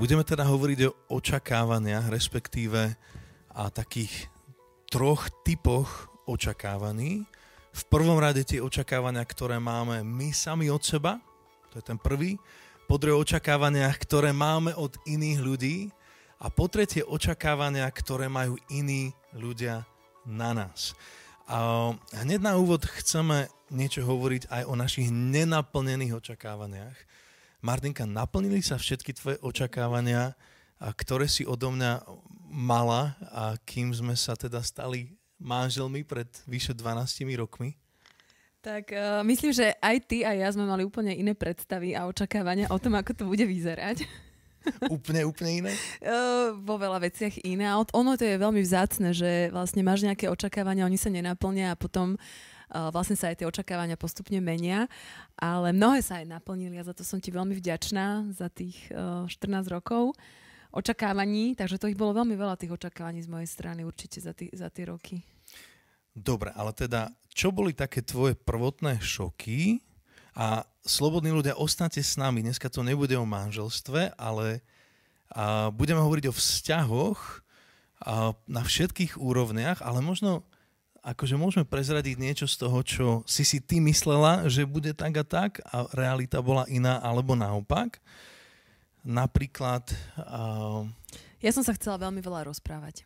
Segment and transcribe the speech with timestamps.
[0.00, 2.96] Budeme teda hovoriť o očakávaniach, respektíve
[3.52, 4.32] a takých
[4.88, 7.28] troch typoch očakávaní.
[7.76, 11.20] V prvom rade tie očakávania, ktoré máme my sami od seba,
[11.68, 12.40] to je ten prvý.
[12.88, 15.76] Po druhé očakávania, ktoré máme od iných ľudí.
[16.40, 19.84] A po tretie očakávania, ktoré majú iní ľudia
[20.24, 20.96] na nás.
[21.44, 26.96] A hneď na úvod chceme niečo hovoriť aj o našich nenaplnených očakávaniach.
[27.62, 30.34] Martinka, naplnili sa všetky tvoje očakávania,
[30.82, 32.02] ktoré si odo mňa
[32.50, 37.78] mala, a kým sme sa teda stali manželmi pred vyše 12 rokmi?
[38.66, 42.66] Tak uh, myslím, že aj ty a ja sme mali úplne iné predstavy a očakávania
[42.66, 44.10] o tom, ako to bude vyzerať.
[44.94, 45.72] úplne, úplne iné?
[46.02, 47.70] Uh, vo veľa veciach iné.
[47.74, 52.18] Ono to je veľmi vzácne, že vlastne máš nejaké očakávania, oni sa nenaplnia a potom
[52.18, 54.88] uh, vlastne sa aj tie očakávania postupne menia,
[55.36, 59.28] ale mnohé sa aj naplnili a za to som ti veľmi vďačná za tých 14
[59.68, 60.16] rokov
[60.72, 64.48] očakávaní, takže to ich bolo veľmi veľa tých očakávaní z mojej strany určite za, tý,
[64.56, 65.20] za tie roky.
[66.16, 69.84] Dobre, ale teda, čo boli také tvoje prvotné šoky?
[70.32, 74.64] A slobodní ľudia, ostate s nami, dneska to nebude o manželstve, ale
[75.32, 77.20] a budeme hovoriť o vzťahoch
[78.04, 80.44] a na všetkých úrovniach, ale možno
[81.02, 85.24] akože môžeme prezradiť niečo z toho, čo si si ty myslela, že bude tak a
[85.26, 87.98] tak a realita bola iná alebo naopak.
[89.02, 89.90] Napríklad...
[90.14, 90.86] Uh...
[91.42, 93.02] Ja som sa chcela veľmi veľa rozprávať.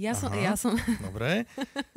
[0.00, 0.72] Ja som, ja som...
[1.04, 1.44] Dobre.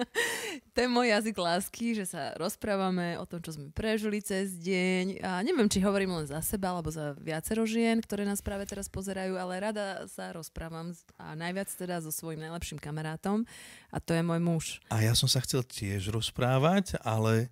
[0.75, 5.23] to je môj jazyk lásky, že sa rozprávame o tom, čo sme prežili cez deň.
[5.23, 8.91] A neviem, či hovorím len za seba, alebo za viacero žien, ktoré nás práve teraz
[8.91, 13.47] pozerajú, ale rada sa rozprávam a najviac teda so svojím najlepším kamarátom
[13.89, 14.65] a to je môj muž.
[14.91, 17.49] A ja som sa chcel tiež rozprávať, ale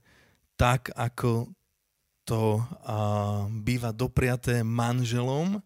[0.60, 1.50] tak, ako
[2.30, 5.64] to uh, býva dopriaté manželom,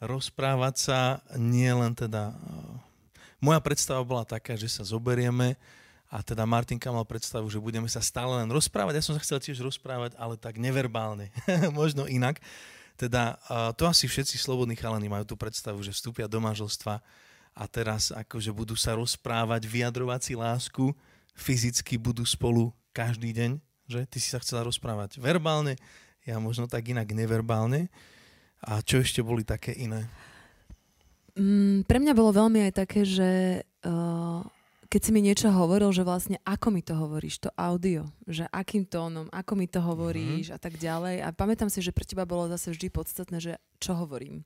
[0.00, 1.00] rozprávať sa
[1.36, 2.79] nie len teda uh,
[3.40, 5.56] moja predstava bola taká, že sa zoberieme
[6.10, 8.98] a teda Martinka mal predstavu, že budeme sa stále len rozprávať.
[8.98, 11.32] Ja som sa chcel tiež rozprávať, ale tak neverbálne,
[11.80, 12.42] možno inak.
[12.98, 13.40] Teda
[13.80, 17.00] to asi všetci slobodní chalani majú tú predstavu, že vstúpia do manželstva
[17.56, 20.92] a teraz akože budú sa rozprávať, vyjadrovať si lásku,
[21.32, 23.50] fyzicky budú spolu každý deň,
[23.88, 25.80] že ty si sa chcela rozprávať verbálne,
[26.28, 27.88] ja možno tak inak neverbálne.
[28.60, 30.04] A čo ešte boli také iné?
[31.36, 34.42] Mm, pre mňa bolo veľmi aj také, že uh,
[34.90, 38.82] keď si mi niečo hovoril, že vlastne ako mi to hovoríš, to audio, že akým
[38.82, 40.56] tónom, ako mi to hovoríš mm-hmm.
[40.56, 41.16] a tak ďalej.
[41.22, 44.42] A pamätám si, že pre teba bolo zase vždy podstatné, že čo hovorím.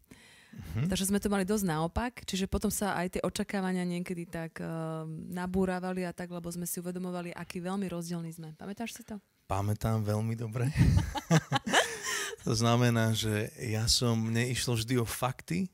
[0.54, 0.86] Mm-hmm.
[0.92, 5.08] Takže sme to mali dosť naopak, čiže potom sa aj tie očakávania niekedy tak uh,
[5.08, 8.48] nabúravali a tak, lebo sme si uvedomovali, aký veľmi rozdielný sme.
[8.54, 9.18] Pamätáš si to?
[9.48, 10.68] Pamätám veľmi dobre.
[12.46, 15.72] to znamená, že ja som, mne išlo vždy o fakty,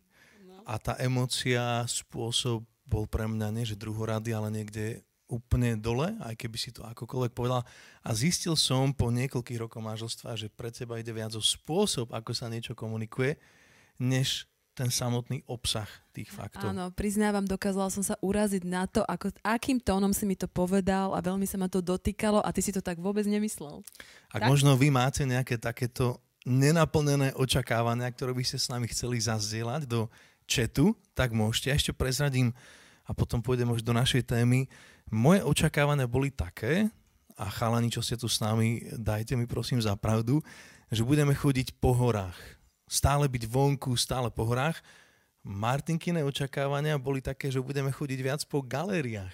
[0.70, 6.34] a tá emocia, spôsob bol pre mňa nie, že druhorady, ale niekde úplne dole, aj
[6.38, 7.62] keby si to akokoľvek povedal.
[8.02, 12.30] A zistil som po niekoľkých rokoch manželstva, že pre teba ide viac o spôsob, ako
[12.34, 13.38] sa niečo komunikuje,
[13.98, 16.70] než ten samotný obsah tých faktov.
[16.70, 21.14] Áno, priznávam, dokázala som sa uraziť na to, ako, akým tónom si mi to povedal
[21.14, 23.82] a veľmi sa ma to dotýkalo a ty si to tak vôbec nemyslel.
[24.30, 24.48] Ak tak?
[24.48, 30.08] možno vy máte nejaké takéto nenaplnené očakávania, ktoré by ste s nami chceli zazdieľať do
[30.50, 31.70] chatu, tak môžete.
[31.70, 32.50] Ja ešte prezradím
[33.06, 34.66] a potom pôjdem už do našej témy.
[35.06, 36.90] Moje očakávania boli také,
[37.40, 40.44] a chalani, čo ste tu s nami, dajte mi prosím za pravdu,
[40.92, 42.36] že budeme chodiť po horách.
[42.84, 44.76] Stále byť vonku, stále po horách.
[45.40, 49.32] Martinkine očakávania boli také, že budeme chodiť viac po galériách.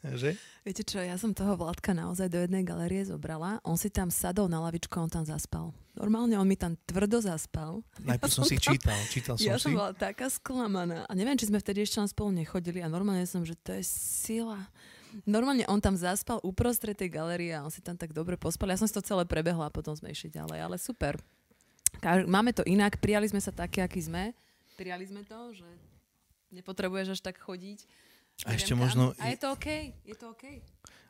[0.00, 0.32] Že?
[0.64, 3.60] Viete čo, ja som toho Vládka naozaj do jednej galérie zobrala.
[3.68, 5.76] On si tam sadol na lavičku a on tam zaspal.
[5.92, 7.84] Normálne on mi tam tvrdo zaspal.
[8.08, 9.60] Najprv ja som si tam, čítal, čítal som ja si.
[9.60, 11.04] Ja som bola taká sklamaná.
[11.04, 14.56] A neviem, či sme vtedy ešte spolu nechodili a normálne som, že to je sila.
[15.28, 18.72] Normálne on tam zaspal uprostred tej galérie a on si tam tak dobre pospal.
[18.72, 21.20] Ja som si to celé prebehla a potom sme išli ďalej, ale super.
[22.24, 24.32] Máme to inak, prijali sme sa také, aký sme.
[24.78, 25.66] Prijali sme to, že
[26.54, 27.84] nepotrebuješ až tak chodiť
[28.46, 29.12] a ešte možno...
[29.20, 29.68] A je to OK,
[30.04, 30.44] je to OK.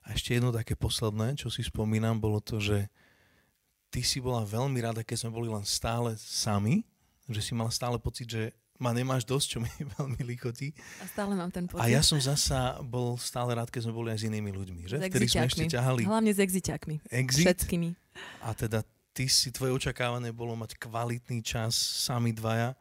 [0.06, 2.88] A ešte jedno také posledné, čo si spomínam, bolo to, že
[3.92, 6.86] ty si bola veľmi rada, keď sme boli len stále sami,
[7.30, 8.42] že si mala stále pocit, že
[8.80, 10.72] ma nemáš dosť, čo mi veľmi lichotí.
[10.98, 11.84] A stále mám ten pocit.
[11.84, 14.96] A ja som zasa bol stále rád, keď sme boli aj s inými ľuďmi, že?
[14.96, 16.08] S sme ešte ťahali.
[16.08, 17.12] Hlavne s exiťakmi.
[17.12, 17.44] Exit.
[17.44, 17.92] Všetkými.
[18.40, 18.80] A teda
[19.12, 22.72] ty si, tvoje očakávanie bolo mať kvalitný čas sami dvaja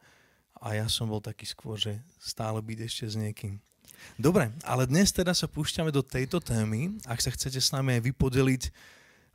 [0.56, 3.60] a ja som bol taký skôr, že stále byť ešte s niekým.
[4.20, 7.00] Dobre, ale dnes teda sa púšťame do tejto témy.
[7.08, 8.62] Ak sa chcete s nami aj vypodeliť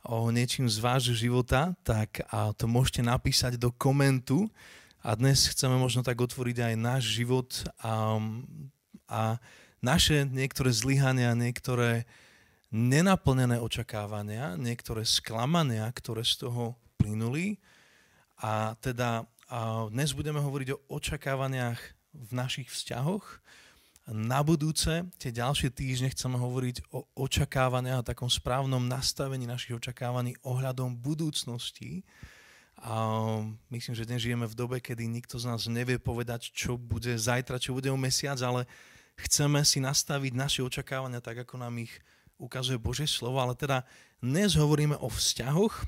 [0.06, 4.46] o niečím z vášho života, tak a to môžete napísať do komentu
[5.02, 8.18] A dnes chceme možno tak otvoriť aj náš život a,
[9.06, 9.20] a
[9.78, 12.06] naše niektoré zlyhania, niektoré
[12.74, 17.62] nenaplnené očakávania, niektoré sklamania, ktoré z toho plynuli.
[18.42, 21.78] A teda a dnes budeme hovoriť o očakávaniach
[22.10, 23.38] v našich vzťahoch.
[24.06, 30.38] Na budúce, tie ďalšie týždne chceme hovoriť o očakávaniach a takom správnom nastavení našich očakávaní
[30.46, 32.06] ohľadom budúcnosti.
[32.78, 32.94] A
[33.66, 37.58] myslím, že dnes žijeme v dobe, kedy nikto z nás nevie povedať, čo bude zajtra,
[37.58, 38.70] čo bude o mesiac, ale
[39.26, 41.90] chceme si nastaviť naše očakávania tak, ako nám ich
[42.38, 43.42] ukazuje Božie slovo.
[43.42, 43.82] Ale teda
[44.22, 45.82] dnes hovoríme o vzťahoch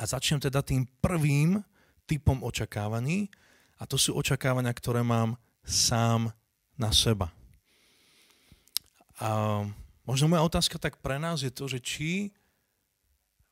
[0.00, 1.60] a začnem teda tým prvým
[2.08, 3.28] typom očakávaní
[3.76, 6.32] a to sú očakávania, ktoré mám sám
[6.74, 7.30] na seba.
[9.22, 9.62] A
[10.02, 12.10] možno moja otázka tak pre nás je to, že či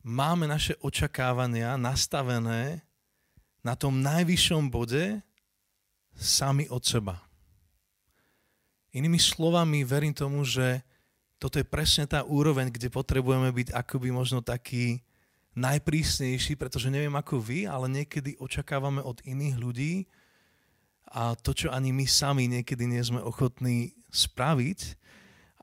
[0.02, 2.82] máme naše očakávania nastavené
[3.62, 5.22] na tom najvyššom bode
[6.18, 7.22] sami od seba.
[8.92, 10.82] Inými slovami, verím tomu, že
[11.40, 15.00] toto je presne tá úroveň, kde potrebujeme byť akoby možno taký
[15.56, 19.92] najprísnejší, pretože neviem ako vy, ale niekedy očakávame od iných ľudí
[21.12, 24.96] a to, čo ani my sami niekedy nie sme ochotní spraviť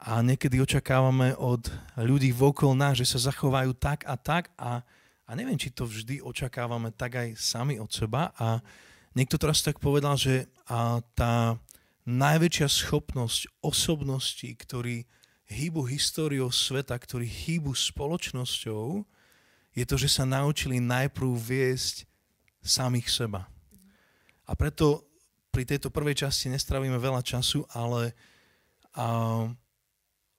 [0.06, 1.68] a niekedy očakávame od
[1.98, 4.86] ľudí vokol nás, že sa zachovajú tak a tak a,
[5.26, 8.62] a neviem, či to vždy očakávame tak aj sami od seba a
[9.18, 11.58] niekto teraz tak povedal, že a tá
[12.06, 15.10] najväčšia schopnosť osobností, ktorí
[15.50, 19.02] hýbu históriou sveta, ktorí hýbu spoločnosťou,
[19.74, 22.06] je to, že sa naučili najprv viesť
[22.62, 23.50] samých seba.
[24.46, 25.09] A preto
[25.60, 28.16] pri tejto prvej časti nestravíme veľa času, ale
[28.96, 29.44] a,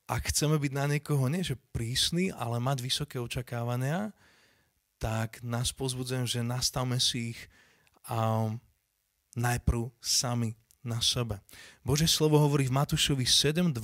[0.09, 4.17] ak chceme byť na niekoho nie že prísny, ale mať vysoké očakávania,
[4.97, 7.39] tak nás pozbudzujem, že nastavme si ich
[8.09, 8.49] a,
[9.37, 11.37] najprv sami na sebe.
[11.85, 13.77] Bože slovo hovorí v Matúšovi 7.12,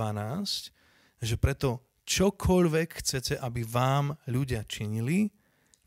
[1.22, 5.30] že preto čokoľvek chcete, aby vám ľudia činili,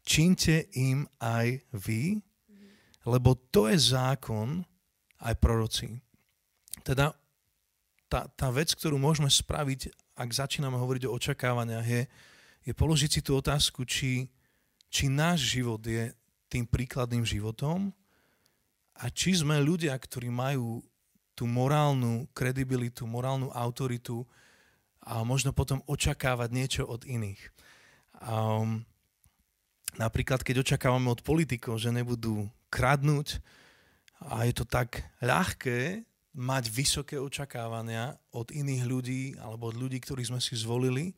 [0.07, 2.23] činte im aj vy,
[3.03, 4.70] lebo to je zákon
[5.21, 6.01] aj proroci.
[6.83, 7.13] Teda
[8.11, 12.03] tá, tá vec, ktorú môžeme spraviť, ak začíname hovoriť o očakávaniach, je,
[12.67, 14.29] je položiť si tú otázku, či,
[14.91, 16.11] či náš život je
[16.51, 17.95] tým príkladným životom
[18.99, 20.83] a či sme ľudia, ktorí majú
[21.39, 24.27] tú morálnu kredibilitu, morálnu autoritu
[25.01, 27.41] a možno potom očakávať niečo od iných.
[28.21, 28.85] Um,
[29.99, 33.43] Napríklad, keď očakávame od politikov, že nebudú kradnúť
[34.21, 36.05] a je to tak ľahké
[36.37, 41.17] mať vysoké očakávania od iných ľudí alebo od ľudí, ktorých sme si zvolili,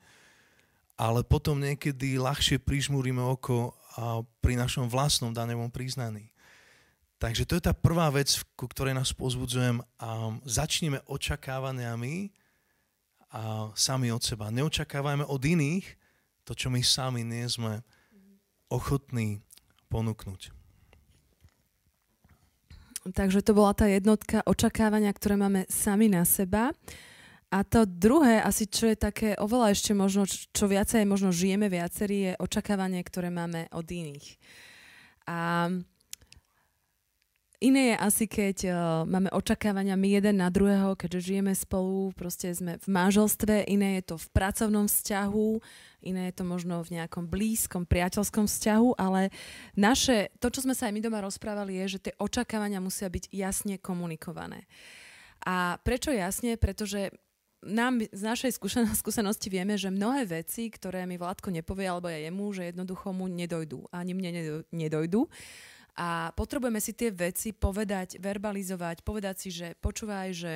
[0.96, 3.74] ale potom niekedy ľahšie prižmúrime oko
[4.40, 6.32] pri našom vlastnom daňovom priznaní.
[7.20, 12.34] Takže to je tá prvá vec, ku ktorej nás pozbudzujem a začneme očakávaniami
[13.30, 14.50] a sami od seba.
[14.50, 15.86] Neočakávajme od iných
[16.42, 17.84] to, čo my sami nie sme
[18.72, 19.44] ochotní
[19.86, 20.61] ponúknuť.
[23.02, 26.70] Takže to bola tá jednotka očakávania, ktoré máme sami na seba.
[27.52, 32.32] A to druhé, asi čo je také oveľa ešte možno, čo viacej možno žijeme viacerí,
[32.32, 34.38] je očakávanie, ktoré máme od iných.
[35.28, 35.68] A
[37.62, 38.74] Iné je asi, keď uh,
[39.06, 44.10] máme očakávania my jeden na druhého, keďže žijeme spolu, proste sme v manželstve, iné je
[44.10, 45.62] to v pracovnom vzťahu,
[46.02, 49.30] iné je to možno v nejakom blízkom, priateľskom vzťahu, ale
[49.78, 53.30] naše, to, čo sme sa aj my doma rozprávali, je, že tie očakávania musia byť
[53.30, 54.66] jasne komunikované.
[55.46, 56.58] A prečo jasne?
[56.58, 57.14] Pretože
[57.62, 58.58] nám z našej
[59.02, 63.30] skúsenosti vieme, že mnohé veci, ktoré mi Vládko nepovie, alebo ja jemu, že jednoducho mu
[63.30, 63.86] nedojdú.
[63.94, 65.30] Ani mne nedojdú.
[65.92, 70.52] A potrebujeme si tie veci povedať, verbalizovať, povedať si, že počúvaj, že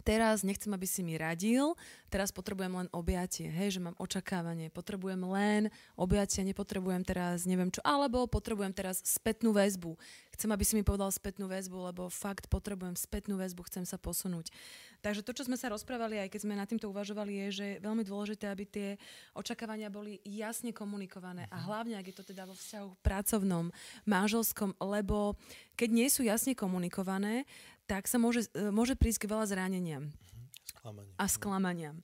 [0.00, 1.76] teraz nechcem, aby si mi radil,
[2.08, 5.62] teraz potrebujem len objatie, hej, že mám očakávanie, potrebujem len
[5.94, 9.94] objatie, nepotrebujem teraz neviem čo, alebo potrebujem teraz spätnú väzbu.
[10.38, 14.54] Chcem, aby si mi povedal spätnú väzbu, lebo fakt potrebujem spätnú väzbu, chcem sa posunúť.
[15.02, 17.82] Takže to, čo sme sa rozprávali, aj keď sme nad týmto uvažovali, je, že je
[17.82, 18.88] veľmi dôležité, aby tie
[19.34, 21.64] očakávania boli jasne komunikované a mhm.
[21.66, 23.74] hlavne, ak je to teda vo vzťahu pracovnom,
[24.06, 25.34] manželskom, lebo
[25.78, 27.46] keď nie sú jasne komunikované,
[27.88, 30.12] tak sa môže, e, môže prísť k veľa zraneniam.
[30.68, 31.14] Sklamania.
[31.16, 31.96] A sklamaniam.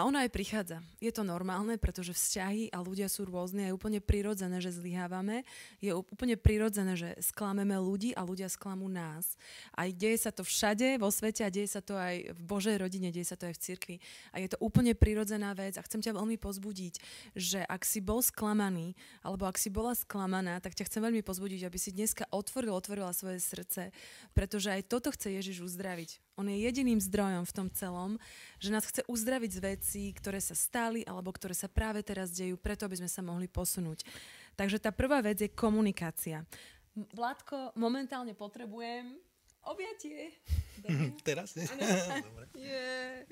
[0.00, 0.80] A A ono aj prichádza.
[0.96, 3.68] Je to normálne, pretože vzťahy a ľudia sú rôzne.
[3.68, 5.44] Je úplne prirodzené, že zlyhávame.
[5.76, 9.36] Je úplne prirodzené, že sklameme ľudí a ľudia sklamú nás.
[9.76, 13.12] A deje sa to všade vo svete a deje sa to aj v Božej rodine,
[13.12, 13.96] deje sa to aj v cirkvi.
[14.32, 16.94] A je to úplne prirodzená vec a chcem ťa veľmi pozbudiť,
[17.36, 21.68] že ak si bol sklamaný, alebo ak si bola sklamaná, tak ťa chcem veľmi pozbudiť,
[21.68, 23.92] aby si dneska otvoril, otvorila svoje srdce,
[24.32, 26.29] pretože aj toto chce Ježiš uzdraviť.
[26.40, 28.16] On je jediným zdrojom v tom celom,
[28.56, 32.56] že nás chce uzdraviť z vecí, ktoré sa stali alebo ktoré sa práve teraz dejú,
[32.56, 34.08] preto aby sme sa mohli posunúť.
[34.56, 36.48] Takže tá prvá vec je komunikácia.
[36.96, 39.20] Vládko, momentálne potrebujem
[39.68, 40.32] objatie.
[41.28, 41.52] teraz?
[41.54, 42.48] Dobre.
[42.60, 43.24] Yeah.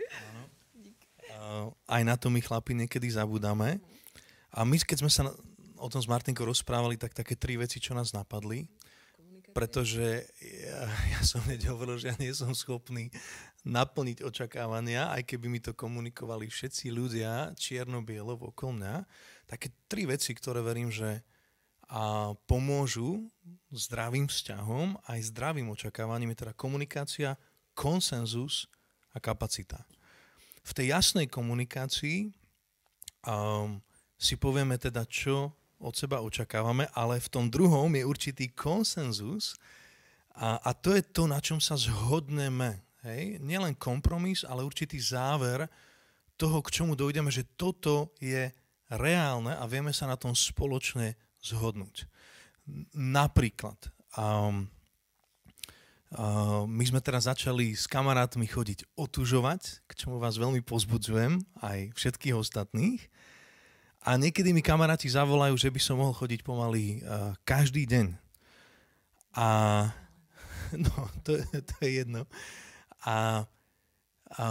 [1.36, 3.82] Uh, aj na to my chlapi niekedy zabudáme.
[4.48, 5.28] A my, keď sme sa
[5.76, 8.64] o tom s Martinkou rozprávali, tak také tri veci, čo nás napadli
[9.52, 10.80] pretože ja,
[11.16, 13.12] ja som hneď hovoril, že ja nie som schopný
[13.66, 18.94] naplniť očakávania, aj keby mi to komunikovali všetci ľudia čierno-bielo okolo mňa.
[19.50, 21.26] Také tri veci, ktoré verím, že
[21.88, 23.32] a pomôžu
[23.72, 27.40] zdravým vzťahom aj zdravým očakávaním je teda komunikácia,
[27.72, 28.68] konsenzus
[29.16, 29.88] a kapacita.
[30.60, 32.28] V tej jasnej komunikácii
[33.24, 33.80] um,
[34.20, 39.54] si povieme teda, čo od seba očakávame, ale v tom druhom je určitý konsenzus
[40.38, 42.82] a, a to je to, na čom sa zhodneme.
[43.02, 43.42] Hej?
[43.42, 45.66] Nielen kompromis, ale určitý záver
[46.38, 48.50] toho, k čomu dojdeme, že toto je
[48.86, 52.06] reálne a vieme sa na tom spoločne zhodnúť.
[52.94, 54.70] Napríklad, um,
[56.14, 61.94] uh, my sme teraz začali s kamarátmi chodiť otužovať, k čomu vás veľmi pozbudzujem, aj
[61.98, 63.02] všetkých ostatných.
[64.06, 68.14] A niekedy mi kamaráti zavolajú, že by som mohol chodiť pomaly uh, každý deň.
[69.34, 69.46] A
[70.84, 70.92] no,
[71.24, 72.24] to, to je jedno.
[73.04, 73.46] A,
[74.38, 74.44] a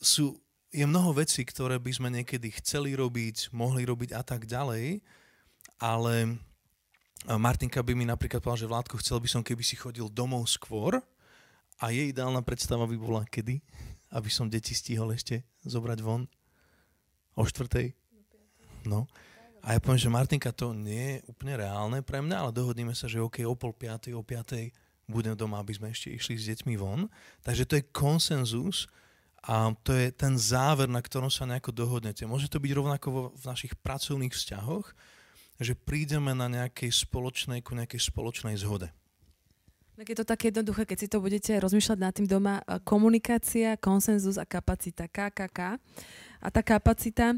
[0.00, 0.38] sú,
[0.70, 5.02] je mnoho vecí, ktoré by sme niekedy chceli robiť, mohli robiť a tak ďalej,
[5.82, 6.38] ale
[7.28, 10.96] Martinka by mi napríklad povedala, že Vládko, chcel by som, keby si chodil domov skôr
[11.80, 13.60] a jej ideálna predstava by bola kedy,
[14.14, 16.24] aby som deti stihol ešte zobrať von
[17.36, 17.92] o štvrtej.
[18.86, 19.08] No.
[19.60, 23.04] A ja poviem, že Martinka, to nie je úplne reálne pre mňa, ale dohodneme sa,
[23.04, 24.72] že OK, o pol piatej, o piatej
[25.04, 27.12] budem doma, aby sme ešte išli s deťmi von.
[27.44, 28.88] Takže to je konsenzus
[29.44, 32.24] a to je ten záver, na ktorom sa nejako dohodnete.
[32.24, 34.86] Môže to byť rovnako vo, v našich pracovných vzťahoch,
[35.60, 38.88] že prídeme na nejakej spoločnej, ku nejakej spoločnej zhode.
[40.00, 42.64] Tak je to také jednoduché, keď si to budete rozmýšľať nad tým doma.
[42.88, 45.04] Komunikácia, konsenzus a kapacita.
[45.04, 45.76] KKK.
[46.40, 47.36] A tá kapacita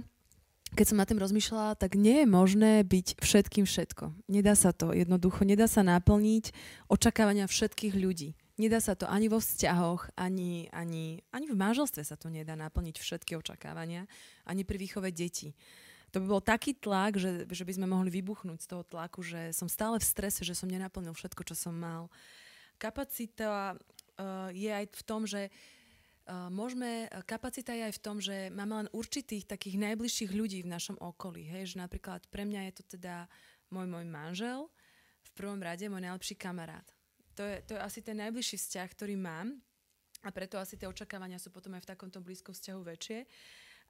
[0.73, 4.13] keď som nad tým rozmýšľala, tak nie je možné byť všetkým všetko.
[4.33, 6.53] Nedá sa to jednoducho, nedá sa naplniť
[6.89, 8.33] očakávania všetkých ľudí.
[8.57, 13.01] Nedá sa to ani vo vzťahoch, ani, ani, ani v manželstve sa to nedá naplniť
[13.01, 14.09] všetky očakávania,
[14.49, 15.57] ani pri výchove detí.
[16.13, 19.57] To by bol taký tlak, že, že by sme mohli vybuchnúť z toho tlaku, že
[19.57, 22.13] som stále v strese, že som nenaplnil všetko, čo som mal.
[22.77, 25.82] Kapacita uh, je aj v tom, že uh,
[26.49, 30.97] môžeme, kapacita je aj v tom, že máme len určitých takých najbližších ľudí v našom
[30.97, 31.45] okolí.
[31.45, 31.75] Hej?
[31.75, 33.29] Že napríklad pre mňa je to teda
[33.73, 34.69] môj môj manžel,
[35.23, 36.85] v prvom rade môj najlepší kamarát.
[37.37, 39.57] To je, to je asi ten najbližší vzťah, ktorý mám
[40.23, 43.19] a preto asi tie očakávania sú potom aj v takomto blízkom vzťahu väčšie.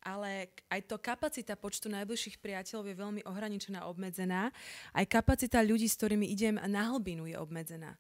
[0.02, 4.50] Ale aj to kapacita počtu najbližších priateľov je veľmi ohraničená, obmedzená.
[4.90, 7.94] Aj kapacita ľudí, s ktorými idem na hlbinu, je obmedzená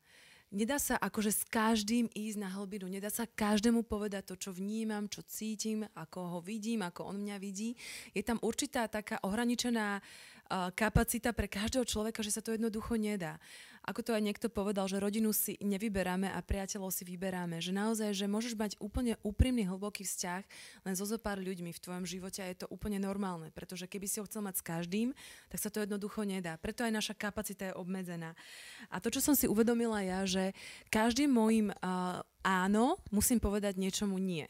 [0.52, 5.08] nedá sa akože s každým ísť na hlbinu, nedá sa každému povedať to, čo vnímam,
[5.08, 7.74] čo cítim, ako ho vidím, ako on mňa vidí.
[8.12, 10.31] Je tam určitá taká ohraničená uh,
[10.74, 13.40] kapacita pre každého človeka, že sa to jednoducho nedá
[13.82, 17.58] ako to aj niekto povedal, že rodinu si nevyberáme a priateľov si vyberáme.
[17.58, 20.42] Že naozaj, že môžeš mať úplne úprimný, hlboký vzťah
[20.86, 24.06] len so zo pár ľuďmi v tvojom živote a je to úplne normálne, pretože keby
[24.06, 25.08] si ho chcel mať s každým,
[25.50, 26.54] tak sa to jednoducho nedá.
[26.62, 28.38] Preto aj naša kapacita je obmedzená.
[28.86, 30.54] A to, čo som si uvedomila ja, že
[30.86, 34.46] každým môjim uh, áno musím povedať niečomu nie.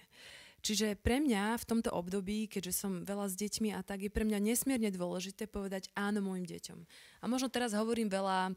[0.63, 4.23] Čiže pre mňa v tomto období, keďže som veľa s deťmi a tak, je pre
[4.23, 6.79] mňa nesmierne dôležité povedať áno môjim deťom.
[7.21, 8.55] A možno teraz hovorím veľa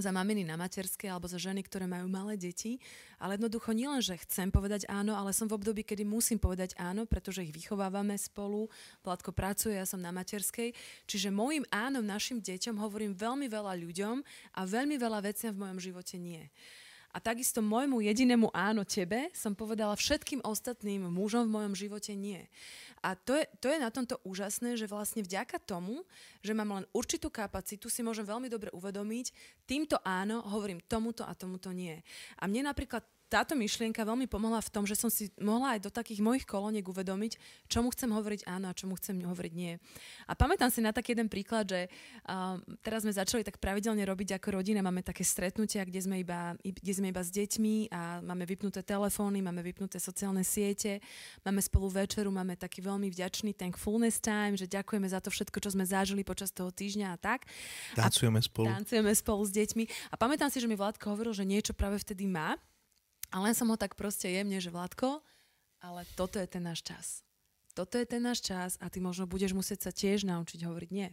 [0.00, 2.76] za maminy na materskej alebo za ženy, ktoré majú malé deti.
[3.16, 7.08] Ale jednoducho nielen, že chcem povedať áno, ale som v období, kedy musím povedať áno,
[7.08, 8.68] pretože ich vychovávame spolu.
[9.00, 10.76] Vládko pracuje, ja som na materskej.
[11.08, 14.16] Čiže môjim áno našim deťom hovorím veľmi veľa ľuďom
[14.56, 16.44] a veľmi veľa veciam v mojom živote nie.
[17.16, 22.44] A takisto môjmu jedinému áno tebe som povedala všetkým ostatným mužom v mojom živote nie.
[23.00, 26.04] A to je, to je na tomto úžasné, že vlastne vďaka tomu,
[26.44, 29.32] že mám len určitú kapacitu, si môžem veľmi dobre uvedomiť,
[29.64, 31.96] týmto áno hovorím tomuto a tomuto nie.
[32.36, 35.90] A mne napríklad táto myšlienka veľmi pomohla v tom, že som si mohla aj do
[35.90, 39.74] takých mojich koloniek uvedomiť, čomu chcem hovoriť áno a čomu chcem hovoriť nie.
[40.30, 41.90] A pamätám si na taký jeden príklad, že
[42.30, 46.54] uh, teraz sme začali tak pravidelne robiť ako rodina, máme také stretnutia, kde sme iba,
[46.62, 51.02] kde sme iba s deťmi a máme vypnuté telefóny, máme vypnuté sociálne siete,
[51.42, 55.74] máme spolu večeru, máme taký veľmi vďačný thankfulness time, že ďakujeme za to všetko, čo
[55.74, 57.50] sme zažili počas toho týždňa a tak.
[57.98, 58.70] Tancujeme spolu.
[58.70, 59.84] Tancujeme spolu s deťmi.
[60.12, 62.54] A pamätám si, že mi Vládko hovoril, že niečo práve vtedy má,
[63.36, 65.20] a len som ho tak proste jemne, že Vládko,
[65.84, 67.20] ale toto je ten náš čas.
[67.76, 71.12] Toto je ten náš čas a ty možno budeš musieť sa tiež naučiť hovoriť nie.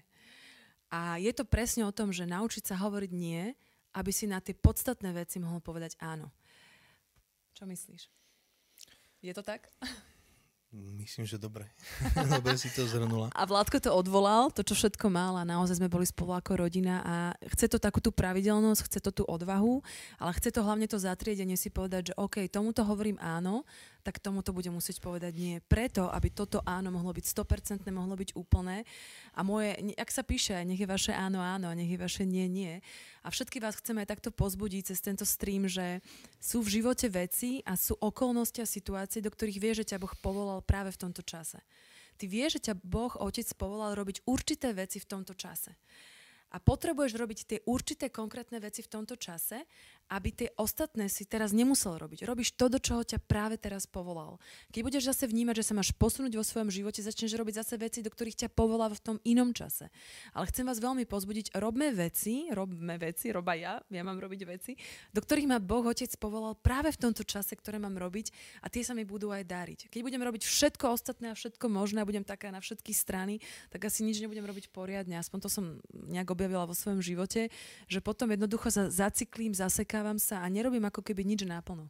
[0.87, 3.51] A je to presne o tom, že naučiť sa hovoriť nie,
[3.91, 6.31] aby si na tie podstatné veci mohol povedať áno.
[7.59, 8.07] Čo myslíš?
[9.19, 9.67] Je to tak?
[10.73, 11.69] Myslím, že dobre.
[12.33, 13.29] dobre si to zhrnula.
[13.37, 17.05] A Vládko to odvolal, to, čo všetko mal a naozaj sme boli spolu ako rodina
[17.05, 17.15] a
[17.53, 19.85] chce to takú tú pravidelnosť, chce to tú odvahu,
[20.17, 23.61] ale chce to hlavne to zatriedenie si povedať, že OK, tomuto hovorím áno,
[24.03, 25.55] tak tomuto bude musieť povedať nie.
[25.63, 28.83] Preto, aby toto áno mohlo byť 100%, mohlo byť úplné.
[29.37, 32.49] A moje, ak sa píše, nech je vaše áno áno a nech je vaše nie
[32.49, 32.73] nie.
[33.23, 36.03] A všetky vás chceme aj takto pozbudiť cez tento stream, že
[36.43, 40.11] sú v živote veci a sú okolnosti a situácie, do ktorých vie, že ťa Boh
[40.19, 41.59] povolal práve v tomto čase.
[42.17, 45.75] Ty vieš, že ťa Boh, Otec, povolal robiť určité veci v tomto čase.
[46.53, 49.65] A potrebuješ robiť tie určité konkrétne veci v tomto čase
[50.11, 52.27] aby tie ostatné si teraz nemusel robiť.
[52.27, 54.37] Robíš to, do čoho ťa práve teraz povolal.
[54.69, 57.99] Keď budeš zase vnímať, že sa máš posunúť vo svojom živote, začneš robiť zase veci,
[58.03, 59.87] do ktorých ťa povolá v tom inom čase.
[60.35, 64.71] Ale chcem vás veľmi pozbudiť, robme veci, robme veci, roba ja, ja mám robiť veci,
[65.15, 68.83] do ktorých ma Boh Otec povolal práve v tomto čase, ktoré mám robiť a tie
[68.85, 69.79] sa mi budú aj dariť.
[69.87, 73.85] Keď budem robiť všetko ostatné a všetko možné a budem taká na všetky strany, tak
[73.87, 75.17] asi nič nebudem robiť poriadne.
[75.17, 77.53] Aspoň to som nejak objavila vo svojom živote,
[77.85, 81.85] že potom jednoducho sa zacyklím, zasekám očakávam sa a nerobím ako keby nič náplno.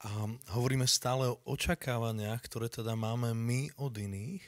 [0.00, 4.40] A hovoríme stále o očakávaniach, ktoré teda máme my od iných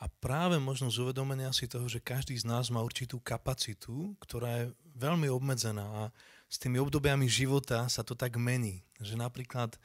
[0.00, 4.64] a práve možno z uvedomenia si toho, že každý z nás má určitú kapacitu, ktorá
[4.64, 6.02] je veľmi obmedzená a
[6.48, 8.80] s tými obdobiami života sa to tak mení.
[9.04, 9.76] Že napríklad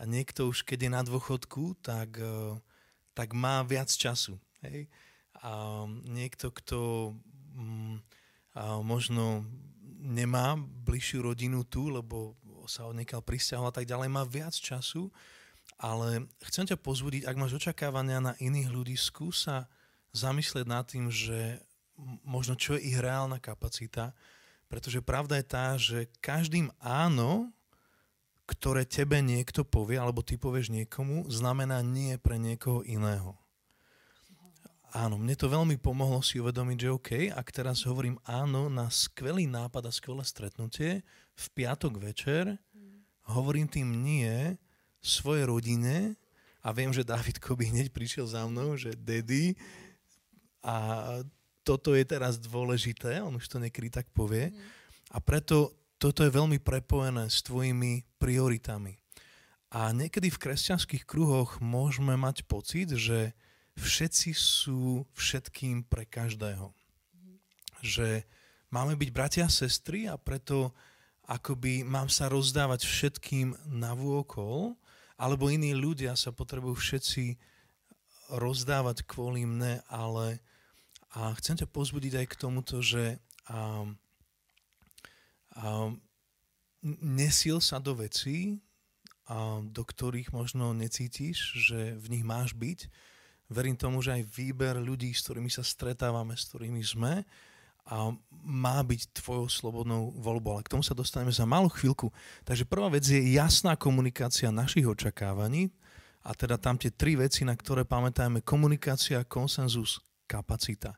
[0.00, 2.56] niekto už keď je na dôchodku, tak, e,
[3.12, 4.40] tak má viac času.
[4.64, 4.88] Hej?
[5.44, 7.12] A niekto, kto
[7.52, 8.00] mm,
[8.54, 9.44] a možno
[10.04, 12.36] nemá bližšiu rodinu tu, lebo
[12.68, 15.08] sa odniekal pristiahol a tak ďalej, má viac času,
[15.80, 19.68] ale chcem ťa pozbudiť, ak máš očakávania na iných ľudí, skúsa
[20.12, 21.60] zamyslieť nad tým, že
[22.24, 24.14] možno čo je ich reálna kapacita,
[24.68, 27.52] pretože pravda je tá, že každým áno,
[28.44, 33.36] ktoré tebe niekto povie, alebo ty povieš niekomu, znamená nie pre niekoho iného.
[34.94, 39.50] Áno, mne to veľmi pomohlo si uvedomiť, že OK, ak teraz hovorím áno na skvelý
[39.50, 41.02] nápad a skvelé stretnutie
[41.34, 43.26] v piatok večer, mm.
[43.34, 44.54] hovorím tým nie
[45.02, 46.14] svojej rodine
[46.62, 49.58] a viem, že Davidko by hneď prišiel za mnou, že daddy
[50.62, 50.76] a
[51.66, 54.54] toto je teraz dôležité, on už to niekedy tak povie.
[54.54, 54.62] Mm.
[55.10, 58.94] A preto toto je veľmi prepojené s tvojimi prioritami.
[59.74, 63.34] A niekedy v kresťanských kruhoch môžeme mať pocit, že
[63.78, 66.70] všetci sú všetkým pre každého.
[67.82, 68.22] Že
[68.70, 70.72] máme byť bratia a sestry a preto
[71.24, 74.76] akoby mám sa rozdávať všetkým na vôkol,
[75.16, 77.38] alebo iní ľudia sa potrebujú všetci
[78.34, 80.40] rozdávať kvôli mne, ale
[81.14, 83.86] a chcem ťa pozbudiť aj k tomuto, že a,
[85.54, 85.94] a,
[86.82, 88.58] nesil sa do vecí,
[89.30, 92.90] a, do ktorých možno necítiš, že v nich máš byť,
[93.48, 97.24] verím tomu, že aj výber ľudí, s ktorými sa stretávame, s ktorými sme,
[97.84, 100.56] a má byť tvojou slobodnou voľbou.
[100.56, 102.08] Ale k tomu sa dostaneme za malú chvíľku.
[102.48, 105.68] Takže prvá vec je jasná komunikácia našich očakávaní.
[106.24, 108.40] A teda tam tie tri veci, na ktoré pamätajme.
[108.40, 110.96] Komunikácia, konsenzus, kapacita.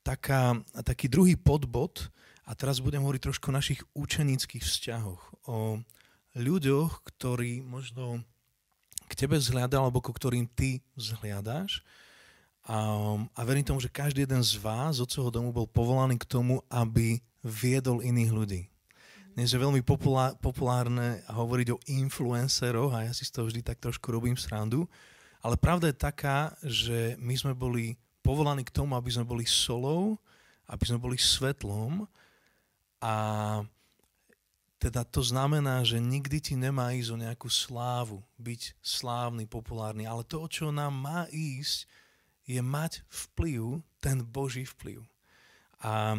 [0.00, 2.08] Taká, taký druhý podbod,
[2.48, 5.22] a teraz budem hovoriť trošku o našich učenických vzťahoch.
[5.46, 5.78] O
[6.34, 8.26] ľuďoch, ktorí možno
[9.10, 11.82] k tebe vzhľada, alebo ku ktorým ty vzhliadaš.
[12.62, 12.78] A,
[13.34, 16.62] a verím tomu, že každý jeden z vás od svojho domu bol povolaný k tomu,
[16.70, 18.62] aby viedol iných ľudí.
[19.34, 23.82] Dnes je veľmi populár, populárne hovoriť o influenceroch a ja si z toho vždy tak
[23.82, 24.86] trošku robím srandu,
[25.40, 30.20] ale pravda je taká, že my sme boli povolaní k tomu, aby sme boli solou,
[30.68, 32.04] aby sme boli svetlom
[33.00, 33.14] a
[34.80, 40.24] teda to znamená, že nikdy ti nemá ísť o nejakú slávu, byť slávny, populárny, ale
[40.24, 41.84] to, o čo nám má ísť,
[42.48, 45.04] je mať vplyv, ten Boží vplyv.
[45.84, 46.16] A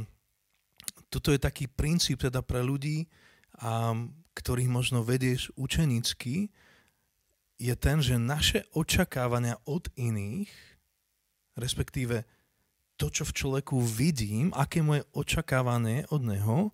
[1.09, 3.09] toto je taký princíp teda pre ľudí,
[3.57, 3.97] a,
[4.37, 6.53] ktorých možno vedieš učenicky,
[7.57, 10.49] je ten, že naše očakávania od iných,
[11.57, 12.25] respektíve
[12.97, 16.69] to, čo v človeku vidím, aké moje očakávanie od neho,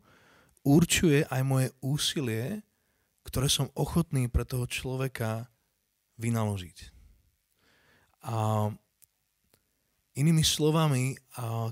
[0.65, 2.61] určuje aj moje úsilie,
[3.27, 5.51] ktoré som ochotný pre toho človeka
[6.15, 6.77] vynaložiť.
[8.27, 8.67] A
[10.17, 11.19] inými slovami,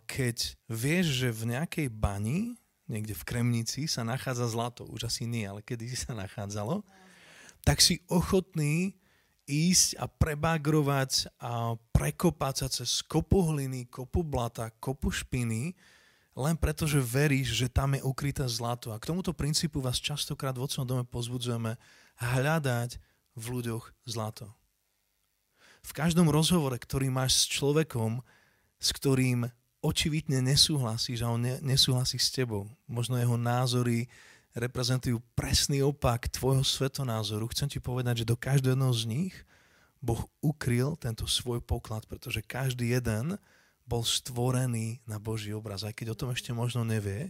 [0.06, 2.54] keď vieš, že v nejakej bani,
[2.86, 6.86] niekde v Kremnici, sa nachádza zlato, už asi nie, ale kedy sa nachádzalo,
[7.66, 8.94] tak si ochotný
[9.50, 15.74] ísť a prebagrovať a prekopať sa cez kopu hliny, kopu blata, kopu špiny,
[16.36, 18.92] len preto, že veríš, že tam je ukryté zlato.
[18.92, 21.80] A k tomuto princípu vás častokrát v Otcom dome pozbudzujeme
[22.20, 23.00] hľadať
[23.40, 24.52] v ľuďoch zlato.
[25.86, 28.20] V každom rozhovore, ktorý máš s človekom,
[28.82, 29.48] s ktorým
[29.80, 34.10] očividne nesúhlasíš a on nesúhlasí s tebou, možno jeho názory
[34.56, 37.46] reprezentujú presný opak tvojho svetonázoru.
[37.52, 39.36] Chcem ti povedať, že do každého z nich
[40.02, 43.38] Boh ukryl tento svoj poklad, pretože každý jeden
[43.86, 47.30] bol stvorený na Boží obraz, aj keď o tom ešte možno nevie.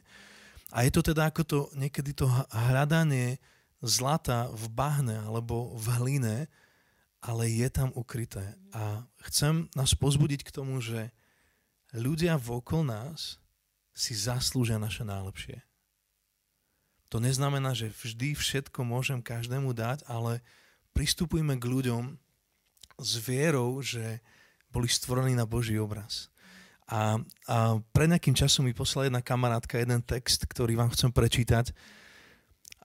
[0.72, 3.38] A je to teda ako to niekedy to hľadanie
[3.84, 6.36] zlata v bahne alebo v hline,
[7.22, 8.56] ale je tam ukryté.
[8.72, 11.12] A chcem nás pozbudiť k tomu, že
[11.92, 13.38] ľudia vokol nás
[13.96, 15.64] si zaslúžia naše najlepšie.
[17.14, 20.44] To neznamená, že vždy všetko môžem každému dať, ale
[20.92, 22.04] pristupujme k ľuďom
[23.00, 24.20] s vierou, že
[24.68, 26.28] boli stvorení na Boží obraz.
[26.86, 27.18] A,
[27.50, 31.74] a pred nejakým časom mi poslala jedna kamarátka jeden text, ktorý vám chcem prečítať.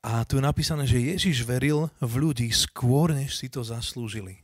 [0.01, 4.41] A tu je napísané, že Ježiš veril v ľudí skôr, než si to zaslúžili.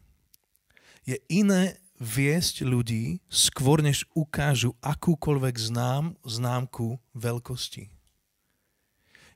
[1.02, 7.90] Je iné viesť ľudí skôr, než ukážu akúkoľvek znám, známku veľkosti.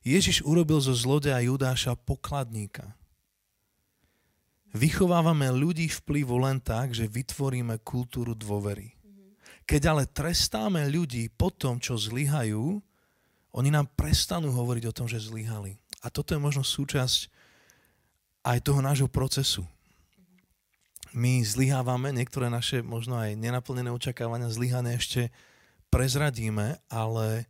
[0.06, 2.94] Ježiš urobil zo zlodeja Judáša pokladníka.
[4.72, 9.01] Vychovávame ľudí vplyvu len tak, že vytvoríme kultúru dôvery.
[9.72, 12.84] Keď ale trestáme ľudí po tom, čo zlyhajú,
[13.56, 15.80] oni nám prestanú hovoriť o tom, že zlyhali.
[16.04, 17.32] A toto je možno súčasť
[18.44, 19.64] aj toho nášho procesu.
[21.16, 25.32] My zlyhávame, niektoré naše možno aj nenaplnené očakávania zlyhané ešte
[25.88, 27.48] prezradíme, ale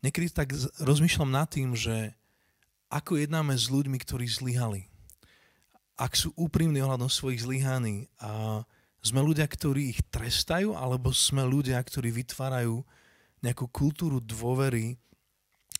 [0.00, 2.16] niekedy tak rozmýšľam nad tým, že
[2.88, 4.88] ako jednáme s ľuďmi, ktorí zlyhali.
[6.00, 8.64] Ak sú úprimní ohľadom svojich zlyhaní a
[9.00, 12.84] sme ľudia, ktorí ich trestajú, alebo sme ľudia, ktorí vytvárajú
[13.40, 15.00] nejakú kultúru dôvery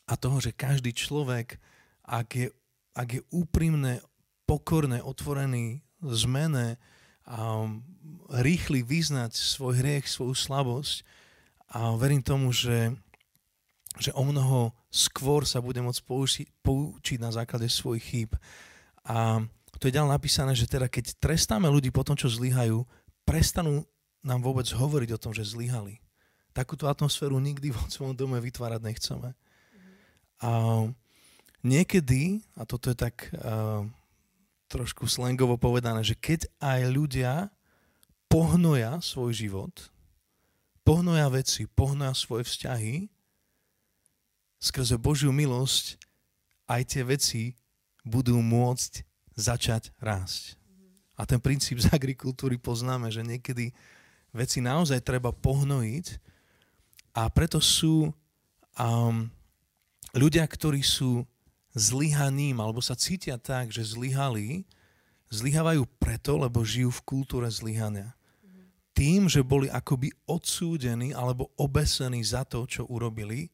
[0.08, 1.60] a toho, že každý človek,
[2.08, 2.48] ak je,
[2.96, 4.00] ak je úprimné,
[4.48, 6.80] pokorné, otvorený zmene
[7.28, 7.68] a
[8.42, 11.04] rýchly vyznať svoj hriech, svoju slabosť
[11.70, 12.96] a verím tomu, že
[13.98, 18.30] že o mnoho skôr sa bude môcť poučiť, poučiť na základe svojich chýb.
[19.02, 19.42] A
[19.80, 22.84] to je ďalej napísané, že teda keď trestáme ľudí po tom, čo zlyhajú,
[23.30, 23.86] prestanú
[24.26, 26.02] nám vôbec hovoriť o tom, že zlyhali.
[26.50, 29.30] Takúto atmosféru nikdy v svojom dome vytvárať nechceme.
[30.42, 30.50] A
[31.62, 33.86] niekedy, a toto je tak uh,
[34.66, 37.32] trošku slangovo povedané, že keď aj ľudia
[38.26, 39.74] pohnoja svoj život,
[40.82, 43.06] pohnoja veci, pohnoja svoje vzťahy,
[44.58, 46.02] skrze Božiu milosť
[46.66, 47.42] aj tie veci
[48.02, 49.06] budú môcť
[49.38, 50.59] začať rásť.
[51.20, 53.76] A ten princíp z agrikultúry poznáme, že niekedy
[54.32, 56.16] veci naozaj treba pohnojiť
[57.12, 59.28] a preto sú um,
[60.16, 61.28] ľudia, ktorí sú
[61.76, 64.64] zlyhaným alebo sa cítia tak, že zlyhali,
[65.28, 68.16] zlyhávajú preto, lebo žijú v kultúre zlyhania.
[68.96, 73.52] Tým, že boli akoby odsúdení alebo obesení za to, čo urobili,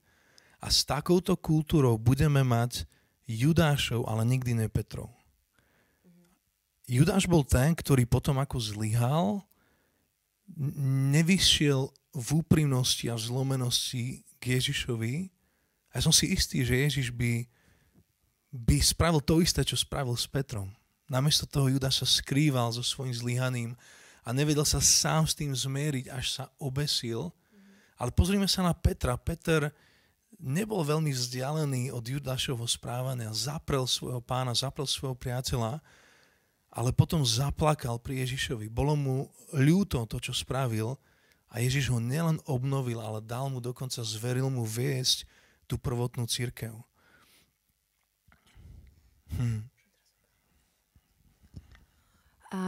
[0.62, 2.88] a s takouto kultúrou budeme mať
[3.28, 5.15] Judášov, ale nikdy ne Petrov.
[6.86, 9.42] Judáš bol ten, ktorý potom ako zlyhal,
[11.10, 15.28] nevyšiel v úprimnosti a zlomenosti k Ježišovi.
[15.90, 17.44] A ja som si istý, že Ježiš by,
[18.54, 20.70] by spravil to isté, čo spravil s Petrom.
[21.10, 23.70] Namiesto toho Judáš sa skrýval so svojím zlyhaným
[24.26, 27.34] a nevedel sa sám s tým zmieriť, až sa obesil.
[27.98, 29.18] Ale pozrime sa na Petra.
[29.18, 29.74] Peter
[30.38, 35.80] nebol veľmi vzdialený od Judášovho správania, zaprel svojho pána, zaprel svojho priateľa,
[36.76, 38.68] ale potom zaplakal pri Ježišovi.
[38.68, 39.16] Bolo mu
[39.56, 41.00] ľúto to, čo spravil
[41.48, 45.24] a Ježiš ho nielen obnovil, ale dal mu dokonca, zveril mu viesť
[45.64, 46.76] tú prvotnú církev.
[49.40, 49.64] Hm.
[52.52, 52.60] A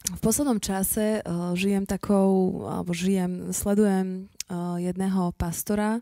[0.00, 5.98] v poslednom čase uh, žijem takou, alebo žijem, sledujem uh, jedného pastora,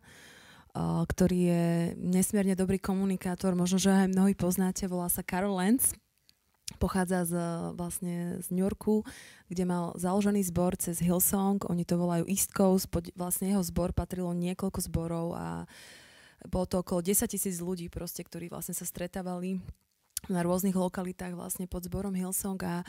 [0.78, 1.66] ktorý je
[1.98, 5.90] nesmierne dobrý komunikátor, možno, že aj mnohí poznáte, volá sa Carol Lenz.
[6.78, 7.34] Pochádza z,
[7.74, 9.02] vlastne z New Yorku,
[9.50, 13.90] kde mal založený zbor cez Hillsong, oni to volajú East Coast, pod, vlastne jeho zbor
[13.90, 15.46] patrilo niekoľko zborov a
[16.46, 19.58] bolo to okolo 10 tisíc ľudí proste, ktorí vlastne sa stretávali
[20.30, 22.86] na rôznych lokalitách vlastne pod zborom Hillsong a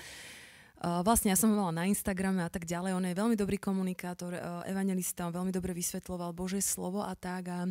[0.79, 2.95] Uh, vlastne ja som ho mala na Instagrame a tak ďalej.
[2.95, 7.51] On je veľmi dobrý komunikátor, uh, evangelista, on veľmi dobre vysvetloval Božie slovo a tak.
[7.51, 7.67] A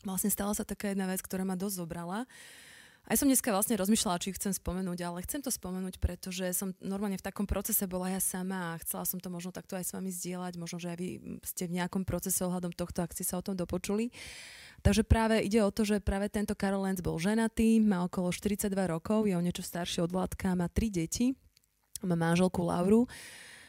[0.00, 2.24] vlastne stala sa taká jedna vec, ktorá ma dosť zobrala.
[3.08, 7.16] Aj som dneska vlastne rozmýšľala, či chcem spomenúť, ale chcem to spomenúť, pretože som normálne
[7.16, 10.12] v takom procese bola ja sama a chcela som to možno takto aj s vami
[10.12, 11.08] zdieľať, možno, že aj vy
[11.40, 14.12] ste v nejakom procese ohľadom tohto, ak ste sa o tom dopočuli.
[14.84, 18.76] Takže práve ide o to, že práve tento Karol Lenz bol ženatý, má okolo 42
[18.76, 21.32] rokov, je o niečo starší od Vládka, má tri deti,
[22.04, 23.08] má manželku Lauru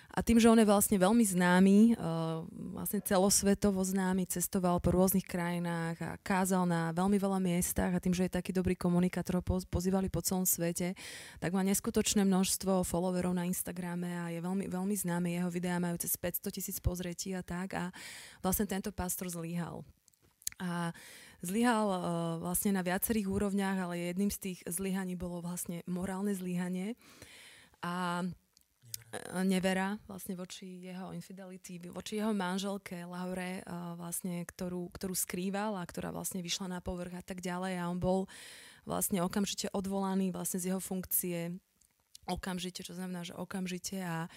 [0.10, 2.42] a tým, že on je vlastne veľmi známy, uh,
[2.74, 8.18] vlastne celosvetovo známy, cestoval po rôznych krajinách a kázal na veľmi veľa miestach a tým,
[8.18, 10.98] že je taký dobrý komunikátor, ho pozývali po celom svete,
[11.38, 15.38] tak má neskutočné množstvo followerov na Instagrame a je veľmi, veľmi známy.
[15.38, 17.94] Jeho videá majú cez 500 tisíc pozretí a tak a
[18.42, 19.86] vlastne tento pastor zlyhal.
[20.58, 20.90] A
[21.46, 22.00] zlyhal uh,
[22.42, 26.98] vlastne na viacerých úrovniach, ale jedným z tých zlyhaní bolo vlastne morálne zlyhanie.
[27.80, 28.26] A
[29.42, 33.66] nevera vlastne voči jeho infidelity, voči jeho manželke Laure,
[33.98, 37.82] vlastne, ktorú, ktorú skrýval a ktorá vlastne vyšla na povrch a tak ďalej.
[37.82, 38.30] A on bol
[38.86, 41.58] vlastne okamžite odvolaný vlastne z jeho funkcie.
[42.30, 43.98] Okamžite, čo znamená, že okamžite.
[44.02, 44.30] A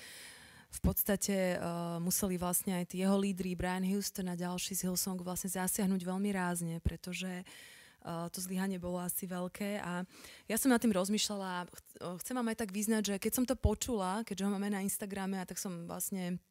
[0.72, 5.20] v podstate uh, museli vlastne aj tí jeho lídry, Brian Houston a ďalší z Hillsong
[5.20, 7.71] vlastne zasiahnuť veľmi rázne, pretože uh,
[8.04, 10.02] to zlyhanie bolo asi veľké a
[10.50, 11.70] ja som nad tým rozmýšľala,
[12.18, 15.38] chcem vám aj tak vyznať, že keď som to počula, keďže ho máme na Instagrame
[15.38, 16.42] a tak som vlastne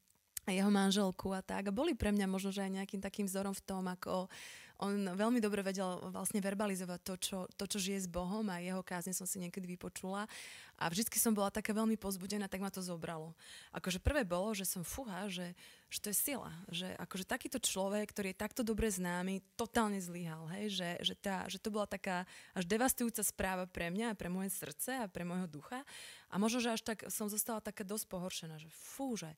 [0.50, 1.70] aj jeho manželku a tak.
[1.70, 4.26] A boli pre mňa možno, že aj nejakým takým vzorom v tom, ako
[4.82, 8.82] on veľmi dobre vedel vlastne verbalizovať to, čo, to, čo žije s Bohom a jeho
[8.82, 10.26] kázne som si niekedy vypočula.
[10.82, 13.38] A vždycky som bola taká veľmi pozbudená, tak ma to zobralo.
[13.70, 15.54] Akože prvé bolo, že som fúha, že,
[15.94, 16.50] že to je sila.
[16.74, 20.50] Že akože takýto človek, ktorý je takto dobre známy, totálne zlyhal.
[20.58, 20.82] Hej?
[20.82, 22.26] Že, že, tá, že to bola taká
[22.58, 25.86] až devastujúca správa pre mňa a pre moje srdce a pre môjho ducha.
[26.34, 29.30] A možno, že až tak som zostala taká dosť pohoršená, že fú, že,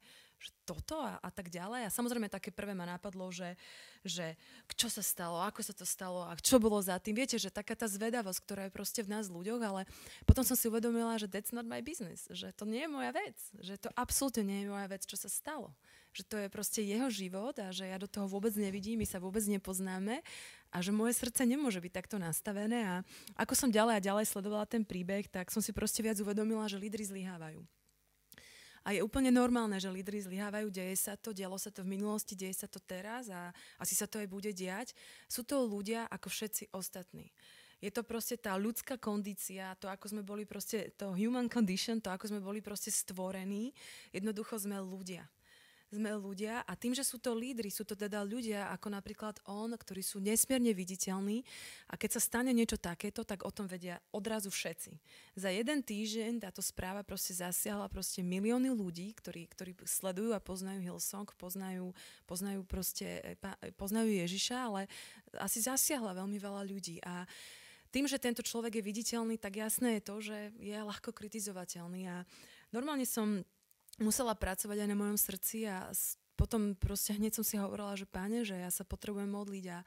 [0.43, 1.87] že toto a, a tak ďalej.
[1.87, 3.55] A samozrejme také prvé ma napadlo, že,
[4.03, 4.35] že
[4.75, 7.15] čo sa stalo, ako sa to stalo a čo bolo za tým.
[7.15, 9.87] Viete, že taká tá zvedavosť, ktorá je proste v nás ľuďoch, ale
[10.27, 13.39] potom som si uvedomila, že that's not my business, že to nie je moja vec,
[13.63, 15.71] že to absolútne nie je moja vec, čo sa stalo.
[16.13, 19.17] Že to je proste jeho život a že ja do toho vôbec nevidím, my sa
[19.17, 20.21] vôbec nepoznáme
[20.69, 22.95] a že moje srdce nemôže byť takto nastavené a
[23.33, 26.77] ako som ďalej a ďalej sledovala ten príbeh, tak som si proste viac uvedomila, že
[26.77, 27.65] lídry zlyhávajú.
[28.83, 32.35] A je úplne normálne, že lídry zlyhávajú, deje sa to, dialo sa to v minulosti,
[32.35, 34.91] deje sa to teraz a asi sa to aj bude diať.
[35.31, 37.31] Sú to ľudia ako všetci ostatní.
[37.83, 42.11] Je to proste tá ľudská kondícia, to ako sme boli proste, to human condition, to
[42.11, 43.75] ako sme boli proste stvorení.
[44.15, 45.27] Jednoducho sme ľudia
[45.93, 49.69] sme ľudia a tým, že sú to lídry, sú to teda ľudia ako napríklad on,
[49.77, 51.45] ktorí sú nesmierne viditeľní
[51.89, 54.91] a keď sa stane niečo takéto, tak o tom vedia odrazu všetci.
[55.37, 60.81] Za jeden týždeň táto správa proste zasiahla proste milióny ľudí, ktorí, ktorí sledujú a poznajú
[60.81, 61.93] Hillsong, poznajú,
[62.25, 63.37] poznajú proste,
[63.77, 64.81] poznajú Ježiša, ale
[65.37, 67.29] asi zasiahla veľmi veľa ľudí a
[67.93, 72.25] tým, že tento človek je viditeľný, tak jasné je to, že je ľahko kritizovateľný a
[72.73, 73.45] normálne som
[74.01, 75.89] musela pracovať aj na mojom srdci a
[76.33, 79.85] potom proste hneď som si hovorila, že páne, že ja sa potrebujem modliť a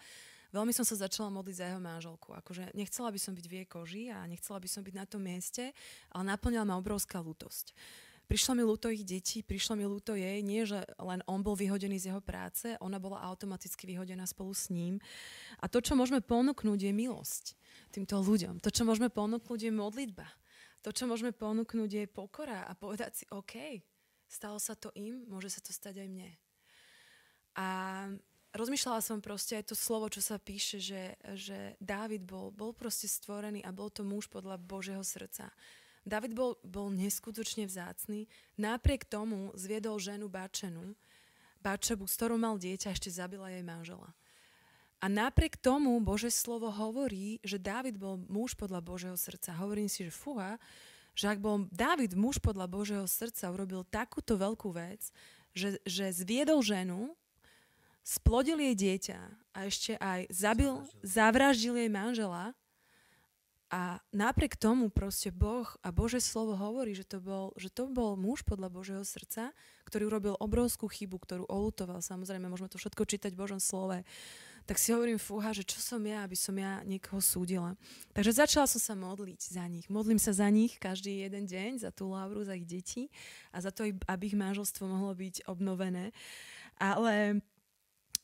[0.54, 2.32] veľmi som sa začala modliť za jeho manželku.
[2.38, 5.26] Akože nechcela by som byť v jej koži a nechcela by som byť na tom
[5.26, 5.74] mieste,
[6.14, 7.74] ale naplňala ma obrovská lútosť.
[8.26, 12.02] Prišlo mi ľúto ich detí, prišlo mi ľúto jej, nie že len on bol vyhodený
[12.02, 14.98] z jeho práce, ona bola automaticky vyhodená spolu s ním.
[15.62, 17.54] A to, čo môžeme ponúknuť, je milosť
[17.94, 18.58] týmto ľuďom.
[18.66, 20.26] To, čo môžeme ponúknuť, je modlitba.
[20.82, 23.78] To, čo môžeme ponúknuť, je pokora a povedať si, OK,
[24.26, 26.30] Stalo sa to im, môže sa to stať aj mne.
[27.56, 27.66] A
[28.52, 33.08] rozmýšľala som proste aj to slovo, čo sa píše, že, že Dávid bol, bol proste
[33.08, 35.52] stvorený a bol to muž podľa Božieho srdca.
[36.06, 40.94] David bol, bol neskutočne vzácný, napriek tomu zviedol ženu Bačenu,
[41.58, 44.14] Bačebu, s ktorou mal dieťa, ešte zabila jej manžela.
[45.02, 49.58] A napriek tomu Bože slovo hovorí, že Dávid bol muž podľa Božieho srdca.
[49.58, 50.56] Hovorím si, že fúha,
[51.16, 55.00] že ak bol Dávid muž podľa Božieho srdca urobil takúto veľkú vec,
[55.56, 57.16] že, že zviedol ženu,
[58.04, 59.20] splodil jej dieťa
[59.56, 61.74] a ešte aj zabil, zavraždil.
[61.80, 62.52] jej manžela.
[63.66, 68.14] A napriek tomu proste Boh a Bože slovo hovorí, že to, bol, že to bol
[68.14, 69.50] muž podľa Božieho srdca,
[69.90, 71.98] ktorý urobil obrovskú chybu, ktorú olutoval.
[71.98, 74.06] Samozrejme, môžeme to všetko čítať v Božom slove
[74.66, 77.78] tak si hovorím, fúha, že čo som ja, aby som ja niekoho súdila.
[78.10, 79.86] Takže začala som sa modliť za nich.
[79.86, 83.06] Modlím sa za nich každý jeden deň, za tú Lauru, za ich deti
[83.54, 86.10] a za to, aby ich manželstvo mohlo byť obnovené.
[86.82, 87.40] Ale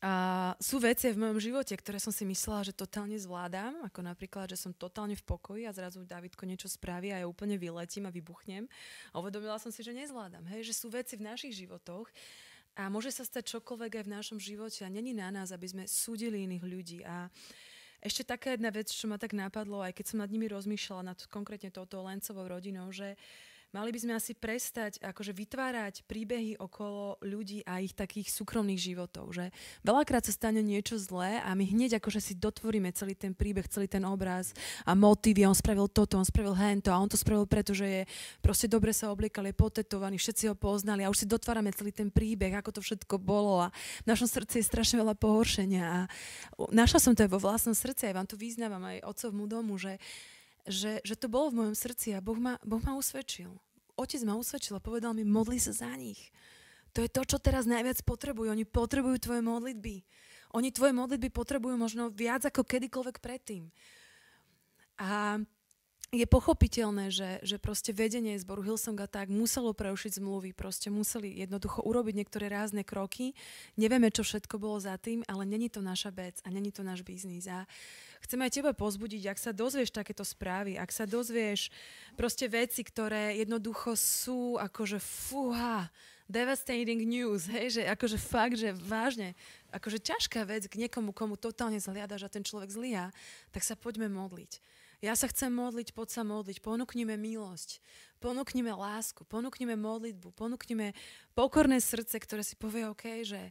[0.02, 0.14] a
[0.59, 4.59] sú veci v mojom živote, ktoré som si myslela, že totálne zvládam, ako napríklad, že
[4.59, 8.66] som totálne v pokoji a zrazu Davidko niečo spraví a ja úplne vyletím a vybuchnem.
[9.14, 12.11] A uvedomila som si, že nezvládam, hej, že sú veci v našich životoch
[12.72, 15.85] a môže sa stať čokoľvek aj v našom živote a není na nás, aby sme
[15.85, 16.98] súdili iných ľudí.
[17.04, 17.28] A
[18.00, 21.18] ešte taká jedna vec, čo ma tak napadlo, aj keď som nad nimi rozmýšľala, nad
[21.30, 27.16] konkrétne touto Lencovou rodinou, že uh, Mali by sme asi prestať akože vytvárať príbehy okolo
[27.24, 29.32] ľudí a ich takých súkromných životov.
[29.32, 29.48] Že
[29.80, 33.88] veľakrát sa stane niečo zlé a my hneď akože si dotvoríme celý ten príbeh, celý
[33.88, 34.52] ten obraz
[34.85, 35.48] a motívy.
[35.48, 38.02] On spravil toto, on spravil hento a on to spravil preto, že je
[38.44, 42.12] proste dobre sa obliekal, je potetovaný, všetci ho poznali a už si dotvárame celý ten
[42.12, 43.72] príbeh, ako to všetko bolo a
[44.04, 46.00] v našom srdci je strašne veľa pohoršenia a
[46.76, 49.96] našla som to aj vo vlastnom srdci, aj vám to význavam aj otcovmu domu, že
[50.66, 53.51] že, že to bolo v mojom srdci a Boh ma, boh ma usvedčil.
[53.98, 56.33] Otec ma usvedčil a povedal mi, modli sa za nich.
[56.92, 58.53] To je to, čo teraz najviac potrebujú.
[58.53, 60.05] Oni potrebujú tvoje modlitby.
[60.53, 63.72] Oni tvoje modlitby potrebujú možno viac ako kedykoľvek predtým.
[65.01, 65.40] A
[66.12, 71.81] je pochopiteľné, že, že proste vedenie zboru Hillsonga tak muselo preušiť zmluvy, proste museli jednoducho
[71.81, 73.33] urobiť niektoré rázne kroky.
[73.81, 77.01] Nevieme, čo všetko bolo za tým, ale není to naša vec a není to náš
[77.01, 77.48] biznis.
[77.48, 77.64] A
[78.24, 81.68] chcem aj teba pozbudiť, ak sa dozvieš takéto správy, ak sa dozvieš
[82.14, 85.90] proste veci, ktoré jednoducho sú akože fúha,
[86.32, 89.37] devastating news, hej, že akože fakt, že vážne,
[89.68, 93.12] akože ťažká vec k niekomu, komu totálne zliadaš a ten človek zlyha,
[93.52, 94.62] tak sa poďme modliť.
[95.02, 97.82] Ja sa chcem modliť, poď sa modliť, ponúknime milosť,
[98.22, 100.94] ponúknime lásku, ponúknime modlitbu, ponúknime
[101.35, 103.50] pokorné srdce, ktoré si povie OK, že,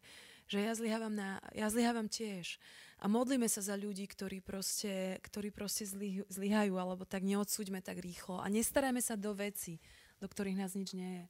[0.51, 2.59] že ja, zlyhávam na, ja zlyhávam tiež.
[2.99, 5.87] A modlíme sa za ľudí, ktorí proste, ktorí proste
[6.27, 8.43] zlyhajú, alebo tak neodsúďme tak rýchlo.
[8.43, 9.79] A nestarajme sa do veci,
[10.19, 11.25] do ktorých nás nič nie je.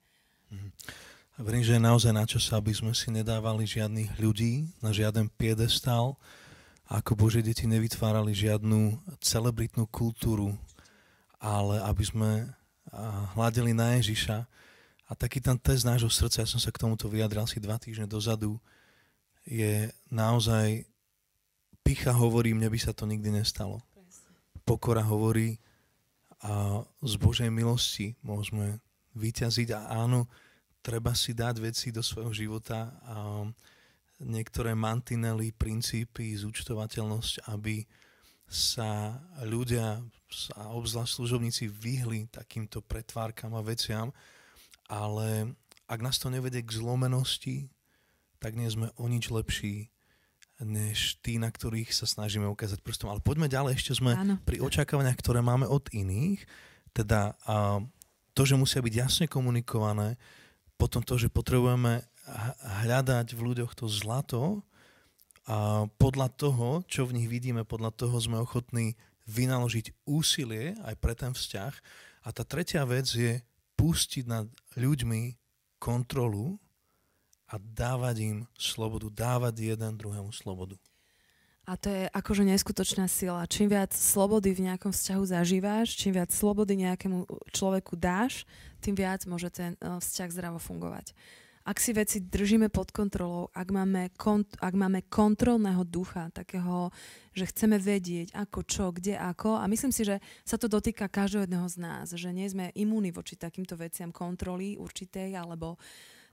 [0.51, 0.71] Mm-hmm.
[1.39, 6.19] Verím, že je naozaj na čas, aby sme si nedávali žiadnych ľudí na žiaden piedestal,
[6.91, 10.51] ako Bože deti nevytvárali žiadnu celebritnú kultúru,
[11.39, 12.29] ale aby sme
[13.31, 14.43] hľadili na Ježiša.
[15.07, 18.12] A taký ten test nášho srdca, ja som sa k tomuto vyjadral si dva týždne
[18.12, 18.60] dozadu,
[19.45, 20.86] je naozaj,
[21.82, 23.82] picha hovorí, mne by sa to nikdy nestalo.
[24.63, 25.58] Pokora hovorí,
[26.41, 28.82] a z Božej milosti môžeme
[29.13, 30.25] vyťaziť a áno,
[30.82, 33.45] treba si dať veci do svojho života a
[34.21, 37.86] niektoré mantinely, princípy, zúčtovateľnosť, aby
[38.49, 40.01] sa ľudia
[40.58, 44.10] a obzvlášť služobníci vyhli takýmto pretvárkam a veciam,
[44.89, 45.56] ale
[45.88, 47.67] ak nás to nevedie k zlomenosti,
[48.41, 49.93] tak nie sme o nič lepší
[50.62, 53.10] než tí, na ktorých sa snažíme ukázať prstom.
[53.10, 54.38] Ale poďme ďalej, ešte sme Áno.
[54.45, 56.45] pri očakávaniach, ktoré máme od iných.
[56.93, 57.82] Teda a,
[58.38, 60.21] to, že musia byť jasne komunikované,
[60.77, 62.06] potom to, že potrebujeme
[62.86, 64.62] hľadať v ľuďoch to zlato
[65.49, 68.93] a podľa toho, čo v nich vidíme, podľa toho sme ochotní
[69.25, 71.73] vynaložiť úsilie aj pre ten vzťah.
[72.21, 73.41] A tá tretia vec je
[73.73, 74.45] pustiť nad
[74.77, 75.34] ľuďmi
[75.82, 76.62] kontrolu
[77.51, 80.79] a dávať im slobodu, dávať jeden druhému slobodu.
[81.67, 83.45] A to je akože neskutočná sila.
[83.45, 88.49] Čím viac slobody v nejakom vzťahu zažíváš, čím viac slobody nejakému človeku dáš,
[88.81, 91.13] tým viac môže ten eh, vzťah zdravo fungovať
[91.61, 96.89] ak si veci držíme pod kontrolou, ak máme, kont- ak máme kontrolného ducha, takého,
[97.37, 99.61] že chceme vedieť, ako, čo, kde, ako.
[99.61, 103.13] A myslím si, že sa to dotýka každého jedného z nás, že nie sme imúni
[103.13, 105.77] voči takýmto veciam kontroly určitej, alebo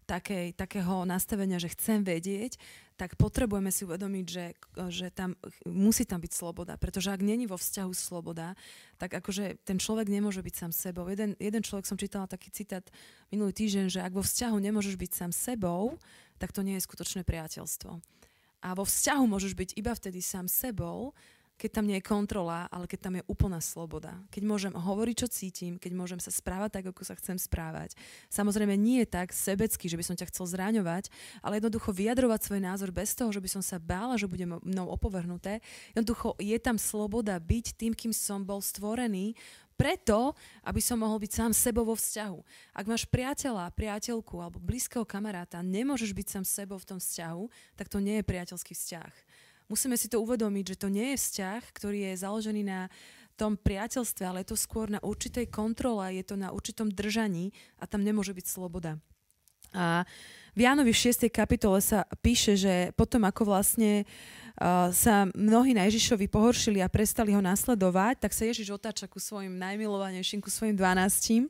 [0.09, 2.57] takej, takého nastavenia, že chcem vedieť,
[2.99, 4.47] tak potrebujeme si uvedomiť, že,
[4.91, 5.37] že tam
[5.69, 6.75] musí tam byť sloboda.
[6.81, 8.59] Pretože ak není vo vzťahu sloboda,
[8.97, 11.07] tak akože ten človek nemôže byť sám sebou.
[11.07, 12.83] Jeden, jeden človek som čítala taký citát
[13.31, 15.95] minulý týždeň, že ak vo vzťahu nemôžeš byť sám sebou,
[16.43, 18.03] tak to nie je skutočné priateľstvo.
[18.67, 21.15] A vo vzťahu môžeš byť iba vtedy sám sebou,
[21.59, 24.15] keď tam nie je kontrola, ale keď tam je úplná sloboda.
[24.31, 27.99] Keď môžem hovoriť, čo cítim, keď môžem sa správať tak, ako sa chcem správať.
[28.31, 31.11] Samozrejme nie je tak sebecky, že by som ťa chcel zraňovať,
[31.43, 34.87] ale jednoducho vyjadrovať svoj názor bez toho, že by som sa bála, že bude mnou
[34.95, 35.59] opovrhnuté.
[35.99, 39.35] Jednoducho je tam sloboda byť tým, kým som bol stvorený,
[39.79, 40.35] preto,
[40.67, 42.39] aby som mohol byť sám sebou vo vzťahu.
[42.75, 47.47] Ak máš priateľa, priateľku alebo blízkeho kamaráta, nemôžeš byť sám sebou v tom vzťahu,
[47.79, 49.28] tak to nie je priateľský vzťah
[49.69, 52.81] musíme si to uvedomiť, že to nie je vzťah, ktorý je založený na
[53.39, 57.87] tom priateľstve, ale je to skôr na určitej kontrole, je to na určitom držaní a
[57.87, 58.99] tam nemôže byť sloboda.
[59.71, 60.03] A
[60.57, 61.31] v Jánovi 6.
[61.31, 64.03] kapitole sa píše, že potom ako vlastne
[64.59, 69.23] uh, sa mnohí na Ježišovi pohoršili a prestali ho nasledovať, tak sa Ježiš otáča ku
[69.23, 71.47] svojim najmilovanejším, ku svojim dvanáctim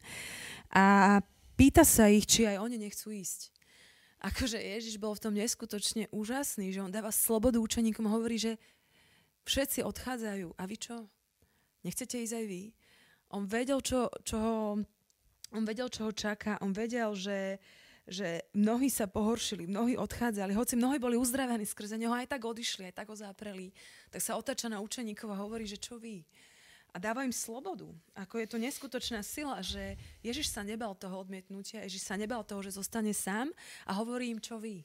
[0.68, 1.18] a
[1.56, 3.57] pýta sa ich, či aj oni nechcú ísť.
[4.18, 8.58] Akože Ježiš bol v tom neskutočne úžasný, že on dáva slobodu učeníkom hovorí, že
[9.46, 10.58] všetci odchádzajú.
[10.58, 11.06] A vy čo?
[11.86, 12.62] Nechcete ísť aj vy?
[13.30, 14.56] On vedel, čo, čo ho,
[15.54, 16.58] on vedel, čo ho čaká.
[16.66, 17.62] On vedel, že,
[18.08, 22.88] že mnohí sa pohoršili, mnohí odchádzali, hoci mnohí boli uzdravení skrze neho, aj tak odišli,
[22.90, 23.70] aj tak ho zapreli,
[24.10, 26.24] tak sa otača na učeníkov a hovorí, že čo vy?
[26.98, 27.86] A dáva im slobodu.
[28.18, 32.58] Ako je to neskutočná sila, že Ježiš sa nebal toho odmietnutia, Ježiš sa nebal toho,
[32.58, 33.54] že zostane sám
[33.86, 34.82] a hovorí im, čo vy.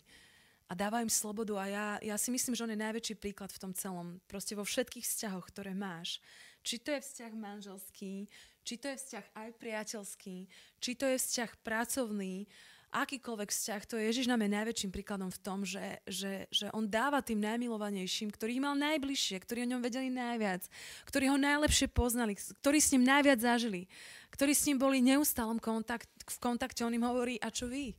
[0.69, 3.61] A dáva im slobodu a ja, ja si myslím, že on je najväčší príklad v
[3.65, 4.21] tom celom.
[4.29, 6.21] Proste vo všetkých vzťahoch, ktoré máš.
[6.61, 8.29] Či to je vzťah manželský,
[8.61, 10.37] či to je vzťah aj priateľský,
[10.85, 12.45] či to je vzťah pracovný,
[12.93, 16.85] akýkoľvek vzťah, to je Ježiš nám je najväčším príkladom v tom, že, že, že on
[16.85, 20.61] dáva tým najmilovanejším, ktorých mal najbližšie, ktorí o ňom vedeli najviac,
[21.09, 23.89] ktorí ho najlepšie poznali, ktorí s ním najviac zažili,
[24.29, 26.85] ktorí s ním boli neustálom kontakt, v kontakte.
[26.85, 27.97] On im hovorí, a čo vy?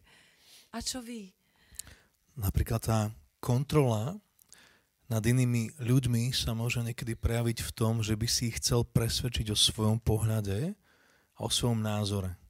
[0.70, 1.34] A čo vy?
[2.38, 2.98] Napríklad tá
[3.42, 4.18] kontrola
[5.10, 9.52] nad inými ľuďmi sa môže niekedy prejaviť v tom, že by si ich chcel presvedčiť
[9.52, 10.72] o svojom pohľade
[11.34, 12.43] a o svojom názore.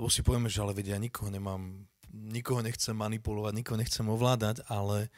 [0.00, 4.64] Lebo si povieme, že ale vedia, ja nikoho nemám, nikoho nechcem manipulovať, nikoho nechcem ovládať,
[4.72, 5.12] ale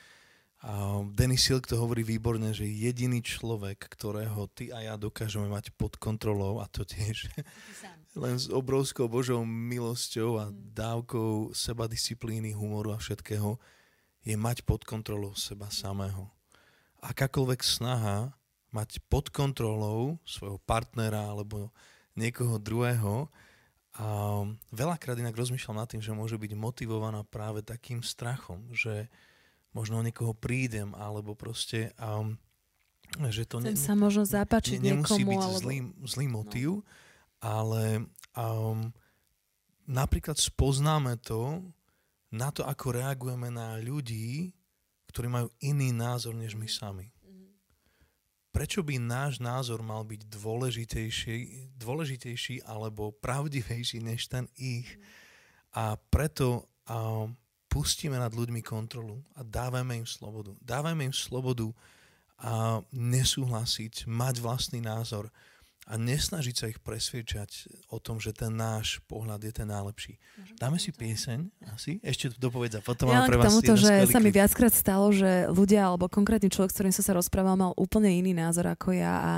[0.62, 5.74] a Denis Silk to hovorí výborne, že jediný človek, ktorého ty a ja dokážeme mať
[5.74, 7.30] pod kontrolou, a to tiež
[8.22, 10.54] len s obrovskou Božou milosťou a mhm.
[10.70, 13.58] dávkou seba disciplíny, humoru a všetkého,
[14.22, 16.30] je mať pod kontrolou seba samého.
[17.02, 18.30] Akákoľvek snaha
[18.70, 21.74] mať pod kontrolou svojho partnera alebo
[22.14, 23.26] niekoho druhého
[23.92, 24.40] a
[24.72, 29.12] veľakrát inak rozmýšľam nad tým, že môže byť motivovaná práve takým strachom, že
[29.76, 32.40] možno o niekoho prídem, alebo proste, um,
[33.28, 35.60] že to ne, sa možno zapáčiť ne, nemusí niekomu, byť alebo...
[35.60, 35.78] zlý,
[36.08, 36.32] zlý no.
[36.40, 36.82] motív, no.
[37.44, 38.88] ale um,
[39.84, 41.60] napríklad spoznáme to
[42.32, 44.56] na to, ako reagujeme na ľudí,
[45.12, 47.12] ktorí majú iný názor než my sami
[48.52, 51.36] prečo by náš názor mal byť dôležitejší,
[51.80, 54.86] dôležitejší alebo pravdivejší než ten ich.
[55.72, 57.26] A preto a,
[57.72, 60.52] pustíme nad ľuďmi kontrolu a dávame im slobodu.
[60.60, 61.72] Dávame im slobodu
[62.36, 65.32] a nesúhlasiť, mať vlastný názor
[65.92, 70.16] a nesnažiť sa ich presviečať o tom, že ten náš pohľad je ten najlepší.
[70.16, 72.00] Môžem Dáme si pieseň asi?
[72.00, 75.52] Ešte dopovedz a potom ja mám pre vás tomuto, že sa mi viackrát stalo, že
[75.52, 79.14] ľudia alebo konkrétny človek, s ktorým som sa rozprával, mal úplne iný názor ako ja
[79.20, 79.32] a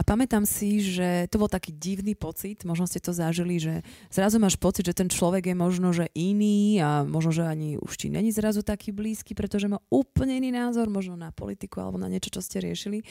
[0.00, 4.40] a pamätám si, že to bol taký divný pocit, možno ste to zažili, že zrazu
[4.40, 8.08] máš pocit, že ten človek je možno, že iný a možno, že ani už ti
[8.08, 12.32] není zrazu taký blízky, pretože má úplne iný názor, možno na politiku alebo na niečo,
[12.32, 13.04] čo ste riešili.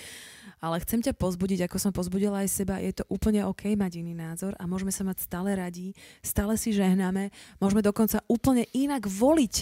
[0.66, 4.18] Ale chcem ťa pozbudiť, ako som pozbudila aj seba, je to úplne OK mať iný
[4.18, 5.94] názor a môžeme sa mať stále radí,
[6.26, 7.30] stále si žehnáme,
[7.62, 9.56] môžeme dokonca úplne inak voliť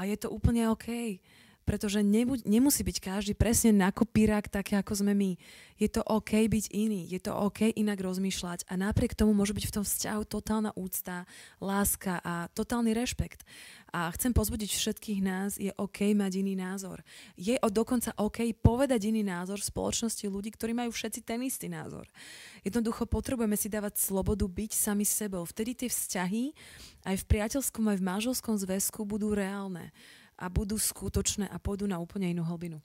[0.00, 1.20] a je to úplne OK
[1.72, 5.40] pretože nebuď, nemusí byť každý presne na kopírák také, ako sme my.
[5.80, 9.64] Je to OK byť iný, je to OK inak rozmýšľať a napriek tomu môže byť
[9.72, 11.24] v tom vzťahu totálna úcta,
[11.64, 13.48] láska a totálny rešpekt.
[13.88, 17.00] A chcem pozbudiť všetkých nás, je OK mať iný názor.
[17.40, 21.72] Je o dokonca OK povedať iný názor v spoločnosti ľudí, ktorí majú všetci ten istý
[21.72, 22.04] názor.
[22.68, 25.48] Jednoducho potrebujeme si dávať slobodu byť sami sebou.
[25.48, 26.52] Vtedy tie vzťahy
[27.08, 29.88] aj v priateľskom, aj v manželskom zväzku budú reálne
[30.42, 32.82] a budú skutočné a pôjdu na úplne inú hlbinu.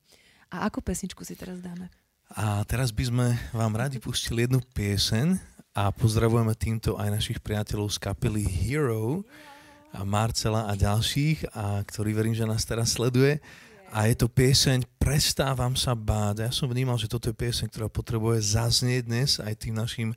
[0.53, 1.89] A akú pesničku si teraz dáme?
[2.38, 5.41] A teraz by sme vám radi pustili jednu pieseň
[5.74, 9.26] a pozdravujeme týmto aj našich priateľov z kapely Hero
[9.89, 13.41] a Marcela a ďalších, a ktorí verím, že nás teraz sleduje.
[13.89, 16.43] A je to pieseň Prestávam sa báť.
[16.43, 20.12] Ja som vnímal, že toto je pieseň, ktorá potrebuje zaznieť dnes aj tým našim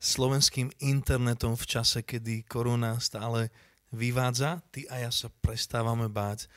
[0.00, 3.52] slovenským internetom v čase, kedy korona stále
[3.92, 4.64] vyvádza.
[4.72, 6.48] Ty a ja sa prestávame báť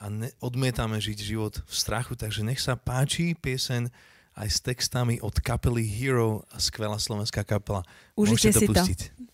[0.00, 2.16] a ne, odmietame žiť život v strachu.
[2.16, 3.92] Takže nech sa páči piesen
[4.32, 7.84] aj s textami od kapely Hero, skvelá slovenská kapela.
[8.16, 9.00] Užite Môžete to si pustiť.
[9.04, 9.28] to.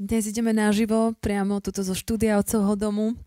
[0.00, 3.20] Dnes ideme naživo, priamo tuto zo štúdia Otcovho domu.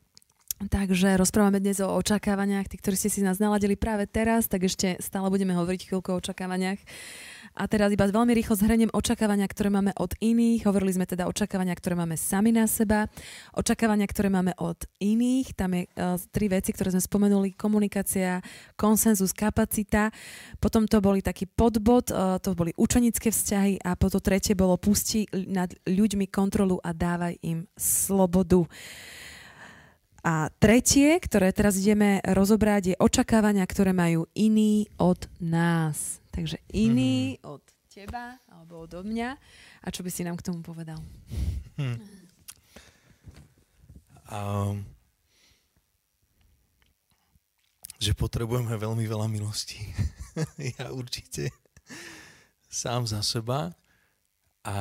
[0.57, 2.65] Takže rozprávame dnes o očakávaniach.
[2.65, 6.19] Tí, ktorí ste si nás naladili práve teraz, tak ešte stále budeme hovoriť chvíľko o
[6.23, 6.81] očakávaniach.
[7.53, 10.65] A teraz iba veľmi rýchlo zhrniem očakávania, ktoré máme od iných.
[10.65, 13.05] Hovorili sme teda očakávania, ktoré máme sami na seba,
[13.53, 15.53] očakávania, ktoré máme od iných.
[15.53, 17.53] Tam je uh, tri veci, ktoré sme spomenuli.
[17.53, 18.41] Komunikácia,
[18.73, 20.09] konsenzus, kapacita.
[20.57, 25.29] Potom to boli taký podbod, uh, to boli učenické vzťahy a potom tretie bolo pusti
[25.45, 28.65] nad ľuďmi kontrolu a dávaj im slobodu.
[30.23, 36.22] A tretie, ktoré teraz ideme rozobrať, je očakávania, ktoré majú iní od nás.
[36.34, 37.53] Takže iný mm-hmm.
[37.53, 37.63] od
[37.93, 39.29] teba alebo od mňa.
[39.86, 40.97] A čo by si nám k tomu povedal?
[41.77, 42.01] Hmm.
[44.34, 44.81] Um,
[48.01, 49.77] že potrebujeme veľmi veľa milostí.
[50.81, 51.53] ja určite
[52.65, 53.77] sám za seba.
[54.65, 54.75] A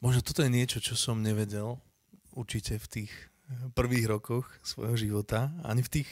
[0.00, 1.76] možno toto je niečo, čo som nevedel
[2.32, 3.12] určite v tých
[3.76, 6.10] prvých rokoch svojho života, ani v tých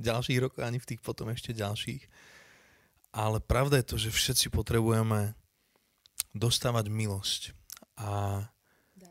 [0.00, 2.02] ďalších rokoch, ani v tých potom ešte ďalších.
[3.12, 5.36] Ale pravda je to, že všetci potrebujeme
[6.32, 7.52] dostávať milosť
[8.00, 8.44] a,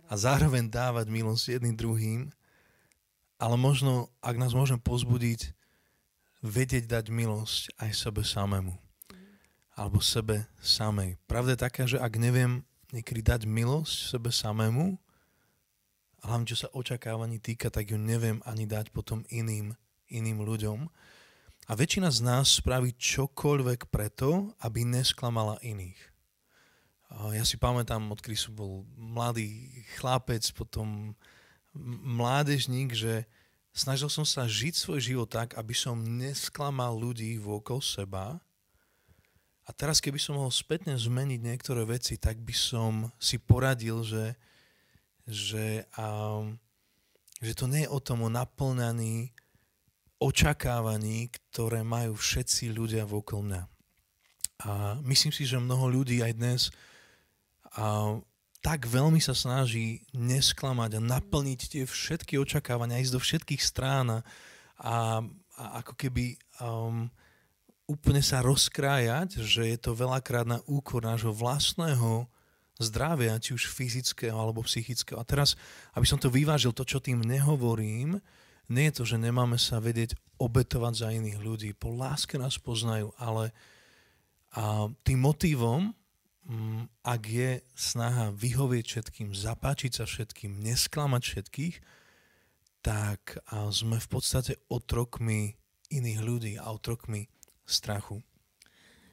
[0.10, 2.22] a zároveň dávať milosť jedným druhým,
[3.38, 5.54] ale možno, ak nás môžem pozbudiť,
[6.42, 8.74] vedieť dať milosť aj sebe samému.
[9.78, 11.18] Alebo sebe samej.
[11.30, 14.98] Pravda je taká, že ak neviem niekedy dať milosť sebe samému,
[16.22, 19.74] a hlavne čo sa očakávaní týka, tak ju neviem ani dať potom iným,
[20.06, 20.86] iným ľuďom.
[21.70, 26.00] A väčšina z nás spraví čokoľvek preto, aby nesklamala iných.
[27.36, 31.14] Ja si pamätám, odkedy som bol mladý chlapec, potom
[32.02, 33.28] mládežník, že
[33.76, 38.40] snažil som sa žiť svoj život tak, aby som nesklamal ľudí vôkol seba.
[39.68, 44.36] A teraz, keby som mohol spätne zmeniť niektoré veci, tak by som si poradil, že
[45.32, 46.58] že, um,
[47.42, 49.32] že to nie je o tom o naplňaní
[50.22, 53.64] očakávaní, ktoré majú všetci ľudia vokol mňa.
[54.62, 54.70] A
[55.10, 56.62] myslím si, že mnoho ľudí aj dnes
[57.74, 58.22] a,
[58.62, 64.22] tak veľmi sa snaží nesklamať a naplniť tie všetky očakávania, ísť do všetkých strán a,
[64.78, 64.96] a
[65.82, 67.10] ako keby um,
[67.90, 72.30] úplne sa rozkrájať, že je to veľakrát na úkor nášho vlastného
[72.78, 75.18] zdravia, či už fyzického alebo psychického.
[75.18, 75.58] A teraz,
[75.98, 78.22] aby som to vyvážil, to, čo tým nehovorím,
[78.72, 81.70] nie je to, že nemáme sa vedieť obetovať za iných ľudí.
[81.76, 83.52] Po láske nás poznajú, ale
[84.52, 85.96] a tým motivom,
[86.44, 91.76] mm, ak je snaha vyhovieť všetkým, zapáčiť sa všetkým, nesklamať všetkých,
[92.84, 95.56] tak a sme v podstate otrokmi
[95.94, 97.32] iných ľudí a otrokmi
[97.64, 98.20] strachu.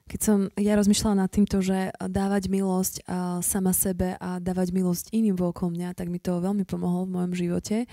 [0.08, 3.04] Keď som ja rozmýšľala nad týmto, že dávať milosť
[3.44, 7.32] sama sebe a dávať milosť iným okolo mňa, tak mi to veľmi pomohlo v mojom
[7.36, 7.84] živote.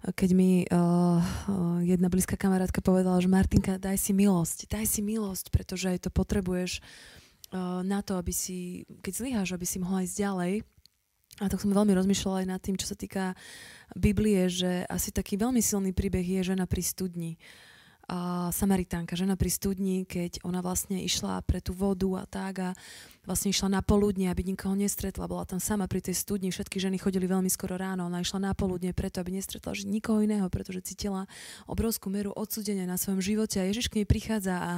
[0.00, 1.20] Keď mi uh,
[1.84, 6.80] jedna blízka kamarátka povedala, že Martinka, daj si milosť, daj si milosť, pretože to potrebuješ
[6.80, 10.54] uh, na to, aby si, keď zlyháš, aby si mohla ísť ďalej.
[11.40, 13.32] A tak som veľmi rozmýšľala aj nad tým, čo sa týka
[13.96, 17.36] Biblie, že asi taký veľmi silný príbeh je žena pri studni.
[17.36, 17.69] Uh,
[18.10, 22.70] a Samaritánka, žena pri studni, keď ona vlastne išla pre tú vodu a tak a
[23.22, 25.30] vlastne išla na poludne, aby nikoho nestretla.
[25.30, 28.10] Bola tam sama pri tej studni, všetky ženy chodili veľmi skoro ráno.
[28.10, 31.30] Ona išla na poludne preto, aby nestretla nikoho iného, pretože cítila
[31.70, 33.62] obrovskú meru odsudenia na svojom živote.
[33.62, 34.72] A Ježiš k nej prichádza a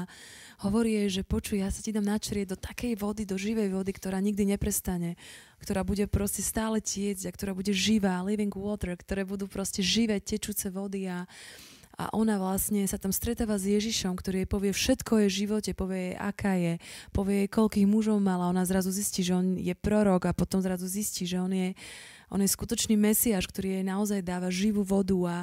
[0.61, 3.97] hovorí jej, že počuj, ja sa ti dám načrieť do takej vody, do živej vody,
[3.97, 5.17] ktorá nikdy neprestane,
[5.65, 10.21] ktorá bude proste stále tiecť a ktorá bude živá, living water, ktoré budú proste živé,
[10.21, 11.25] tečúce vody a
[11.99, 16.13] a ona vlastne sa tam stretáva s Ježišom, ktorý jej povie všetko jej živote, povie
[16.13, 16.75] jej, aká je,
[17.13, 20.89] povie jej, koľkých mužov mala, ona zrazu zistí, že on je prorok a potom zrazu
[20.89, 21.77] zistí, že on je,
[22.33, 25.37] on je skutočný mesiaš, ktorý jej naozaj dáva živú vodu a,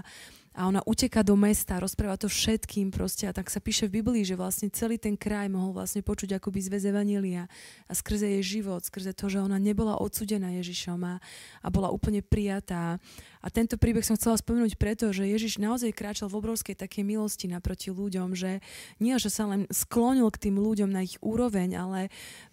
[0.58, 4.26] a ona uteká do mesta, rozpráva to všetkým proste a tak sa píše v Biblii,
[4.26, 7.46] že vlastne celý ten kraj mohol vlastne počuť akoby zväz Evanília
[7.86, 11.16] a skrze jej život, skrze to, že ona nebola odsudená Ježišom a,
[11.62, 12.98] a bola úplne prijatá.
[13.40, 17.48] A tento príbeh som chcela spomenúť preto, že Ježiš naozaj kráčal v obrovskej takej milosti
[17.48, 18.60] naproti ľuďom, že
[19.00, 22.00] nie, že sa len sklonil k tým ľuďom na ich úroveň, ale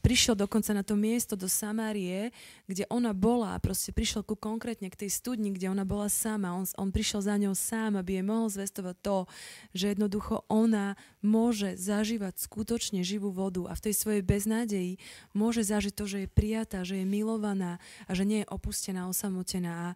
[0.06, 2.30] prišiel dokonca na to miesto do Samárie,
[2.66, 6.54] kde ona bola, proste prišiel ku konkrétne k tej studni, kde ona bola sama.
[6.58, 9.18] On, on prišiel za ňou sám, aby jej mohol zvestovať to,
[9.70, 14.98] že jednoducho ona môže zažívať skutočne živú vodu a v tej svojej beznádeji
[15.30, 17.78] môže zažiť to, že je prijatá, že je milovaná
[18.10, 19.72] a že nie je opustená, osamotená.
[19.72, 19.88] A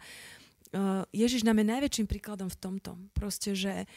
[1.11, 2.95] Ježiš nám je najväčším príkladom v tomto.
[3.11, 3.91] Proste, že,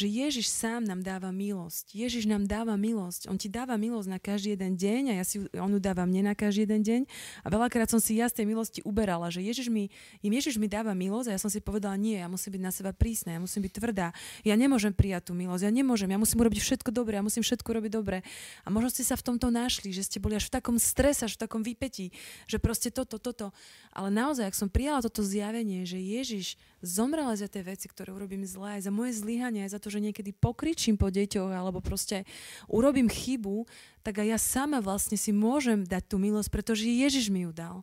[0.00, 1.92] že Ježiš sám nám dáva milosť.
[1.92, 3.28] Ježiš nám dáva milosť.
[3.28, 6.32] On ti dáva milosť na každý jeden deň a ja si, on ju dáva mne
[6.32, 7.00] na každý jeden deň.
[7.44, 9.92] A veľakrát som si ja z tej milosti uberala, že Ježiš mi,
[10.24, 12.72] im Ježiš mi dáva milosť a ja som si povedala, nie, ja musím byť na
[12.72, 14.16] seba prísna, ja musím byť tvrdá.
[14.40, 17.68] Ja nemôžem prijať tú milosť, ja nemôžem, ja musím urobiť všetko dobre, ja musím všetko
[17.68, 18.24] robiť dobre.
[18.64, 21.36] A možno ste sa v tomto našli, že ste boli až v takom strese, až
[21.36, 22.16] v takom vypetí,
[22.48, 23.52] že proste toto, toto.
[23.92, 28.46] Ale naozaj, ak som prijala toto zjavenie, že Ježiš zomrel za tie veci, ktoré urobím
[28.48, 32.22] zlé, aj za moje zlyhanie, aj za to, že niekedy pokričím po deťoch alebo proste
[32.70, 33.66] urobím chybu,
[34.06, 37.82] tak aj ja sama vlastne si môžem dať tú milosť, pretože Ježiš mi ju dal.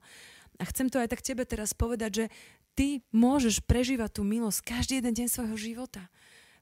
[0.57, 2.25] A chcem to aj tak tebe teraz povedať, že
[2.73, 6.07] ty môžeš prežívať tú milosť každý jeden deň svojho života.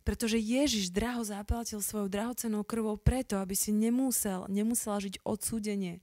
[0.06, 6.00] Pretože Ježiš draho zaplatil svojou drahocenou krvou preto, aby si nemusel, nemusela žiť odsúdenie.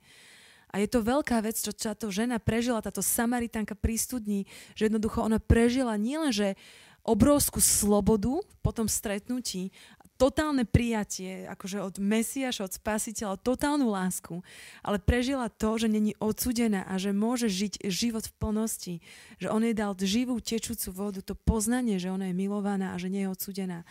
[0.73, 4.41] A je to veľká vec, čo táto žena prežila, táto Samaritánka pri studni,
[4.73, 6.57] že jednoducho ona prežila nielen, že
[7.03, 9.75] obrovskú slobodu po tom stretnutí,
[10.23, 14.39] totálne prijatie, akože od Mesiaša, od Spasiteľa, totálnu lásku,
[14.79, 18.95] ale prežila to, že není odsudená a že môže žiť život v plnosti,
[19.43, 23.11] že on jej dal živú, tečúcu vodu, to poznanie, že ona je milovaná a že
[23.11, 23.83] nie je odsudená.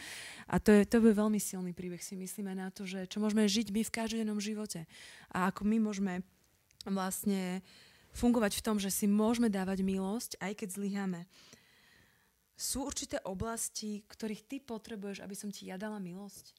[0.48, 3.44] A to je, to je veľmi silný príbeh, si myslíme na to, že čo môžeme
[3.44, 4.88] žiť my v každodennom živote
[5.36, 6.24] a ako my môžeme
[6.88, 7.60] vlastne
[8.16, 11.28] fungovať v tom, že si môžeme dávať milosť, aj keď zlyháme
[12.62, 16.54] sú určité oblasti, ktorých ty potrebuješ, aby som ti ja dala milosť?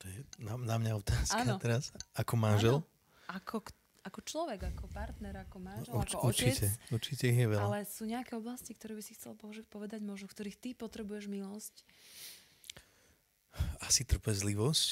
[0.00, 1.58] To je na, na mňa otázka ano.
[1.58, 1.90] teraz.
[2.14, 2.80] Ako manžel?
[2.80, 2.86] Ano.
[3.34, 3.66] Ako,
[4.06, 6.54] ako človek, ako partner, ako manžel, Urč, ako otec.
[6.54, 7.62] Určite, určite je veľa.
[7.66, 9.34] Ale sú nejaké oblasti, ktoré by si chcel
[9.66, 11.74] povedať možno, v ktorých ty potrebuješ milosť?
[13.82, 14.88] Asi trpezlivosť.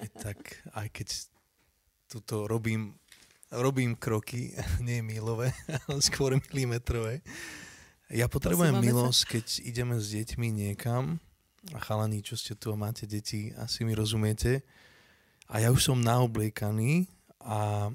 [0.00, 1.08] Keď tak, aj keď
[2.08, 2.96] tuto robím,
[3.52, 4.56] robím kroky,
[4.86, 5.52] nie milové,
[5.86, 7.20] ale skôr milimetrové
[8.14, 11.18] ja potrebujem milosť, keď ideme s deťmi niekam,
[11.72, 14.62] a chalani, čo ste tu a máte deti, asi mi rozumiete.
[15.48, 17.08] A ja už som naobliekaný
[17.40, 17.88] a,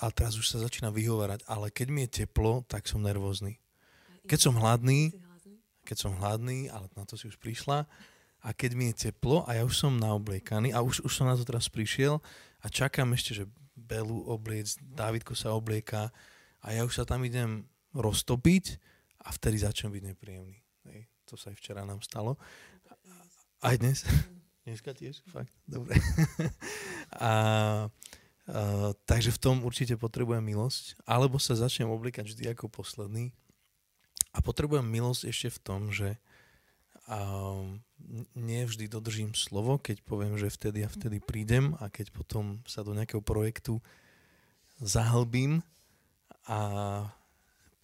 [0.00, 3.60] a teraz už sa začína vyhovárať, ale keď mi je teplo, tak som nervózny.
[4.24, 5.12] Keď som hladný,
[5.86, 7.84] keď som hladný, ale na to si už prišla,
[8.46, 11.34] a keď mi je teplo a ja už som naobliekaný a už, už som na
[11.34, 12.22] to teraz prišiel
[12.62, 13.44] a čakám ešte, že
[13.74, 16.14] Belu obliec, Dávidko sa oblieka
[16.62, 18.78] a ja už sa tam idem roztopiť
[19.26, 20.58] a vtedy začnem byť nepríjemný.
[20.86, 21.10] Hej.
[21.26, 22.38] To sa aj včera nám stalo.
[23.58, 24.06] Aj dnes?
[24.66, 25.22] Dneska tiež?
[25.30, 25.50] Fakt?
[25.66, 25.98] Dobre.
[27.18, 27.32] a, a,
[29.06, 30.98] takže v tom určite potrebujem milosť.
[31.06, 33.34] Alebo sa začnem oblikať vždy ako posledný.
[34.34, 36.18] A potrebujem milosť ešte v tom, že
[37.06, 37.22] a
[38.34, 42.82] nie vždy dodržím slovo, keď poviem, že vtedy a vtedy prídem a keď potom sa
[42.82, 43.78] do nejakého projektu
[44.82, 45.62] zahlbím
[46.50, 46.58] a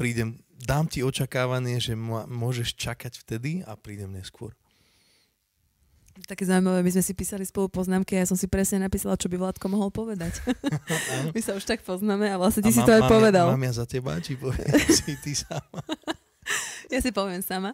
[0.03, 1.95] prídem dám ti očakávanie, že
[2.27, 4.51] môžeš čakať vtedy a prídem neskôr.
[6.27, 9.33] Také zaujímavé, my sme si písali spolu poznámky a ja som si presne napísala, čo
[9.33, 10.45] by Vládko mohol povedať.
[11.35, 13.47] my sa už tak poznáme a vlastne ty a si má, to aj mám povedal.
[13.49, 15.81] Ja, mám ja za teba, či povieš si ty sama?
[16.93, 17.73] ja si poviem sama.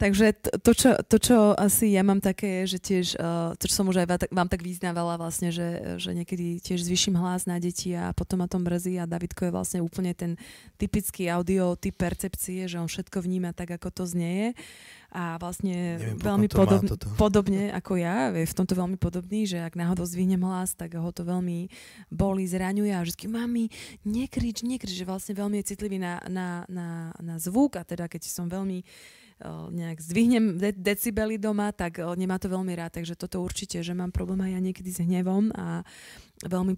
[0.00, 0.32] Takže
[0.64, 4.00] to čo, to, čo asi ja mám také, že tiež, uh, to, čo som už
[4.00, 8.40] aj vám tak vyznávala vlastne, že, že niekedy tiež zvyším hlas na deti a potom
[8.40, 10.40] ma to mrzí a Davidko je vlastne úplne ten
[10.80, 14.56] typický audio typ percepcie, že on všetko vníma tak, ako to znieje.
[15.10, 16.86] A vlastne Neviem, veľmi podob,
[17.18, 21.10] podobne ako ja, je v tomto veľmi podobný, že ak náhodou zvihnem hlas, tak ho
[21.10, 21.66] to veľmi
[22.08, 23.68] boli, zraňuje a vždy, mami,
[24.06, 26.88] nekrič, nekrič, že vlastne veľmi je citlivý na, na, na,
[27.18, 28.86] na zvuk a teda keď som veľmi
[29.72, 33.00] nejak zdvihnem de- decibely doma, tak nemá to veľmi rád.
[33.00, 35.82] Takže toto určite, že mám problém aj ja niekedy s hnevom a
[36.40, 36.72] veľmi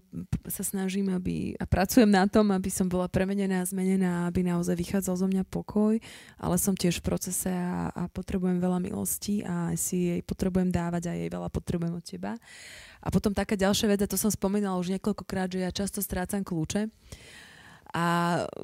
[0.51, 4.75] sa snažím aby, a pracujem na tom, aby som bola premenená a zmenená, aby naozaj
[4.75, 5.95] vychádzal zo mňa pokoj,
[6.35, 11.07] ale som tiež v procese a, a potrebujem veľa milostí a si jej potrebujem dávať
[11.07, 12.35] a jej veľa potrebujem od teba.
[13.03, 16.43] A potom taká ďalšia vec, a to som spomínala už niekoľkokrát, že ja často strácam
[16.43, 16.91] kľúče
[17.93, 18.05] a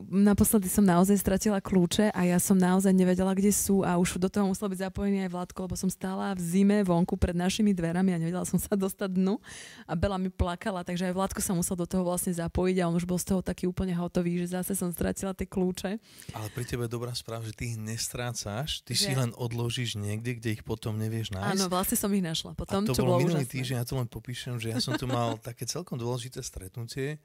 [0.09, 4.25] naposledy som naozaj stratila kľúče a ja som naozaj nevedela, kde sú a už do
[4.25, 8.17] toho musel byť zapojený aj Vládko, lebo som stála v zime vonku pred našimi dverami
[8.17, 9.37] a nevedela som sa dostať dnu
[9.85, 12.97] a Bela mi plakala, takže aj Vládko sa musel do toho vlastne zapojiť a on
[12.97, 16.01] už bol z toho taký úplne hotový, že zase som stratila tie kľúče.
[16.33, 19.07] Ale pri tebe je dobrá správa, že ty ich nestrácaš, ty že...
[19.07, 21.53] si len odložíš niekde, kde ich potom nevieš nájsť.
[21.53, 22.57] Áno, vlastne som ich našla.
[22.57, 25.05] Potom, a to čo bolo minulý týždeň, ja to len popíšem, že ja som tu
[25.05, 27.21] mal také celkom dôležité stretnutie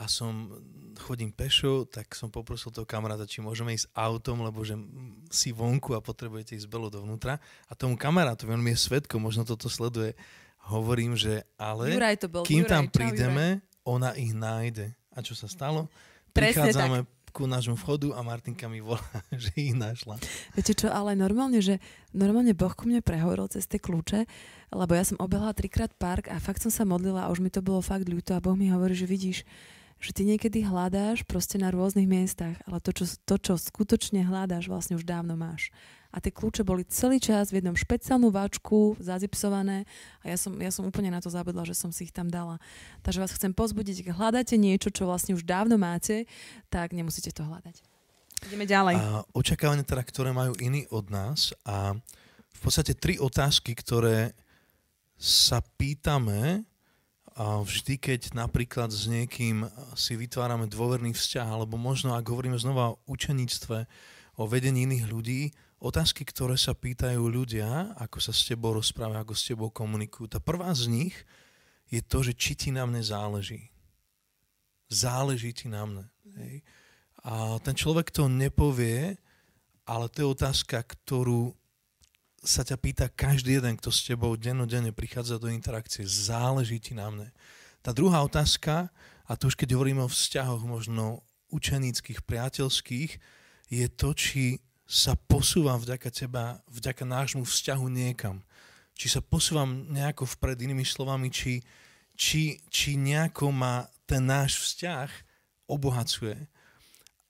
[0.00, 0.48] a som,
[1.04, 4.72] chodím pešo, tak som poprosil toho kamaráta, či môžeme ísť autom, lebo že
[5.28, 7.36] si vonku a potrebujete ísť belo dovnútra.
[7.68, 10.16] A tomu kamarátovi, on mi je svetko, možno toto sleduje,
[10.72, 13.84] hovorím, že ale to bol, kým Juraj, tam prídeme, Juraj.
[13.84, 14.96] ona ich nájde.
[15.12, 15.92] A čo sa stalo?
[16.32, 19.00] Presne Prichádzame tak ku nášmu vchodu a Martinka mi volá,
[19.32, 20.20] že ich našla.
[20.52, 21.80] Viete čo, ale normálne, že
[22.12, 24.28] normálne Boh ku mne prehovoril cez tie kľúče,
[24.76, 27.64] lebo ja som obehla trikrát park a fakt som sa modlila a už mi to
[27.64, 29.48] bolo fakt ľúto a Boh mi hovorí, že vidíš,
[30.02, 34.66] že ty niekedy hľadáš proste na rôznych miestach, ale to čo, to, čo skutočne hľadáš,
[34.66, 35.70] vlastne už dávno máš
[36.12, 39.88] a tie kľúče boli celý čas v jednom špeciálnu váčku, zazipsované
[40.20, 42.60] a ja som, ja som úplne na to zabudla, že som si ich tam dala.
[43.00, 46.28] Takže vás chcem pozbudiť, keď hľadáte niečo, čo vlastne už dávno máte,
[46.68, 47.80] tak nemusíte to hľadať.
[48.44, 48.94] Ideme ďalej.
[49.00, 51.96] A očakávania teda, ktoré majú iní od nás a
[52.52, 54.36] v podstate tri otázky, ktoré
[55.16, 56.68] sa pýtame
[57.38, 59.64] vždy, keď napríklad s niekým
[59.96, 63.78] si vytvárame dôverný vzťah, alebo možno, ak hovoríme znova o učeníctve,
[64.40, 65.42] o vedení iných ľudí,
[65.82, 70.30] otázky, ktoré sa pýtajú ľudia, ako sa s tebou rozprávajú, ako s tebou komunikujú.
[70.30, 71.16] Tá prvá z nich
[71.90, 73.68] je to, že či ti na mne záleží.
[74.88, 76.04] Záleží ti na mne.
[76.38, 76.62] Hej.
[77.26, 79.18] A ten človek to nepovie,
[79.84, 81.54] ale to je otázka, ktorú
[82.42, 86.02] sa ťa pýta každý jeden, kto s tebou dennodenne prichádza do interakcie.
[86.02, 87.28] Záleží ti na mne.
[87.86, 88.90] Tá druhá otázka,
[89.26, 91.22] a to už keď hovoríme o vzťahoch možno
[91.54, 93.10] učenických, priateľských,
[93.70, 98.42] je to, či sa posúvam vďaka teba, vďaka nášmu vzťahu niekam.
[98.98, 101.62] Či sa posúvam nejako vpred, inými slovami, či,
[102.18, 105.08] či, či nejako ma ten náš vzťah
[105.70, 106.36] obohacuje.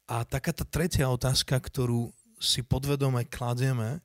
[0.08, 2.10] A taká tá tretia otázka, ktorú
[2.42, 4.02] si podvedome kladieme,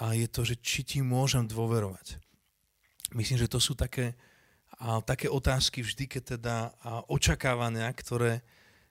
[0.00, 2.20] a je to, že či ti môžem dôverovať.
[3.16, 4.12] Myslím, že to sú také,
[4.76, 8.44] a, také otázky vždy, keď teda a, očakávania, ktoré,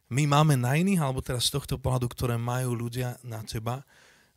[0.10, 3.86] my máme na iných, alebo teraz z tohto pohľadu, ktoré majú ľudia na teba.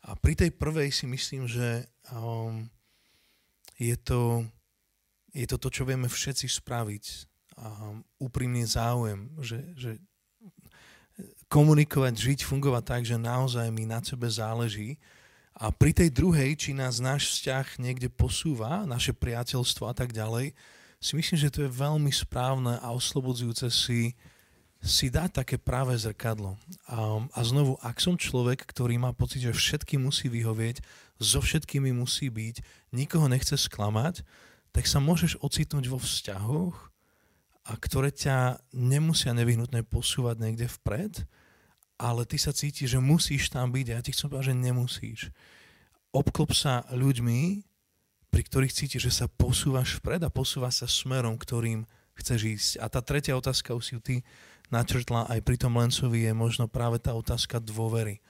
[0.05, 2.65] A pri tej prvej si myslím, že um,
[3.77, 4.47] je, to,
[5.37, 7.05] je to to, čo vieme všetci spraviť.
[7.59, 9.91] Um, úprimný záujem, že, že
[11.51, 15.01] komunikovať, žiť, fungovať tak, že naozaj mi na sebe záleží.
[15.59, 20.55] A pri tej druhej, či nás náš vzťah niekde posúva, naše priateľstvo a tak ďalej,
[21.03, 24.15] si myslím, že to je veľmi správne a oslobodzujúce si
[24.79, 26.55] si dať také práve zrkadlo.
[26.87, 30.79] A, a znovu, ak som človek, ktorý má pocit, že všetkým musí vyhovieť,
[31.19, 32.63] so všetkými musí byť,
[32.95, 34.23] nikoho nechce sklamať,
[34.71, 36.95] tak sa môžeš ocitnúť vo vzťahoch,
[37.69, 41.29] a ktoré ťa nemusia nevyhnutne posúvať niekde vpred,
[41.99, 45.21] ale ty sa cítiš, že musíš tam byť a ja ti chcem povedať, že nemusíš.
[46.15, 47.67] Obklop sa ľuďmi,
[48.31, 51.85] pri ktorých cítiš, že sa posúvaš vpred a posúvaš sa smerom, ktorým
[52.15, 52.71] chceš ísť.
[52.81, 54.17] A tá tretia otázka už si ty
[54.71, 58.21] načrtla aj pri tom Lencovi je možno práve tá otázka dôvery.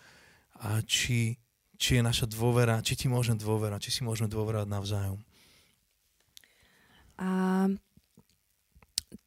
[0.58, 1.38] A či,
[1.78, 5.18] či je naša dôvera, či ti môžem dôverať, či si môžeme dôverať navzájom.
[7.18, 7.30] A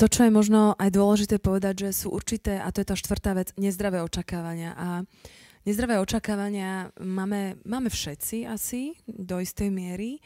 [0.01, 3.37] to, čo je možno aj dôležité povedať, že sú určité, a to je tá štvrtá
[3.37, 4.73] vec, nezdravé očakávania.
[4.73, 4.87] A
[5.61, 10.17] nezdravé očakávania máme, máme všetci asi do istej miery.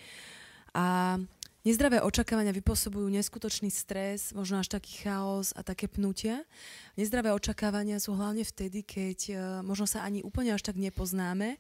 [0.72, 1.20] A
[1.66, 6.46] Nezdravé očakávania vypôsobujú neskutočný stres, možno až taký chaos a také pnutia.
[6.94, 11.58] Nezdravé očakávania sú hlavne vtedy, keď uh, možno sa ani úplne až tak nepoznáme,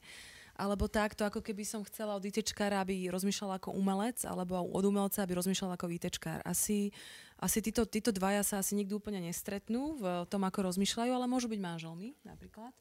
[0.56, 5.26] alebo takto, ako keby som chcela od ITčkára, aby rozmýšľal ako umelec, alebo od umelca,
[5.26, 6.40] aby rozmýšľal ako ITčkár.
[6.46, 6.96] Asi,
[7.46, 11.46] asi títo, títo dvaja sa asi nikdy úplne nestretnú v tom, ako rozmýšľajú, ale môžu
[11.46, 12.74] byť manželmi napríklad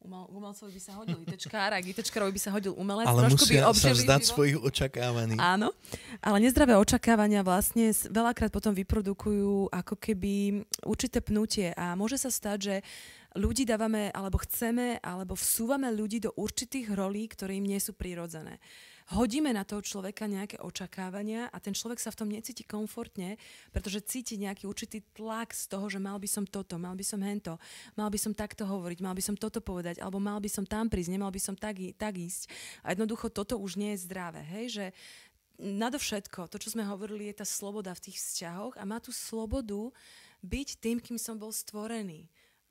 [0.00, 3.06] umel, umelcovi by sa hodil ITčkár, a ITčkárovi by sa hodil umelec.
[3.06, 4.32] Ale Trošku musia by sa vzdať život.
[4.32, 5.36] svojich očakávaní.
[5.36, 5.76] Áno,
[6.24, 12.58] ale nezdravé očakávania vlastne veľakrát potom vyprodukujú ako keby určité pnutie a môže sa stať,
[12.58, 12.74] že
[13.36, 18.58] ľudí dávame, alebo chceme, alebo vsúvame ľudí do určitých rolí, ktoré im nie sú prirodzené
[19.10, 23.34] hodíme na toho človeka nejaké očakávania a ten človek sa v tom necíti komfortne,
[23.74, 27.18] pretože cíti nejaký určitý tlak z toho, že mal by som toto, mal by som
[27.18, 27.58] hento,
[27.98, 30.86] mal by som takto hovoriť, mal by som toto povedať, alebo mal by som tam
[30.86, 32.46] prísť, nemal by som tak, tak ísť.
[32.86, 34.86] A jednoducho toto už nie je zdravé, hej, že
[35.60, 39.92] nadovšetko, to, čo sme hovorili, je tá sloboda v tých vzťahoch a má tú slobodu
[40.40, 42.30] byť tým, kým som bol stvorený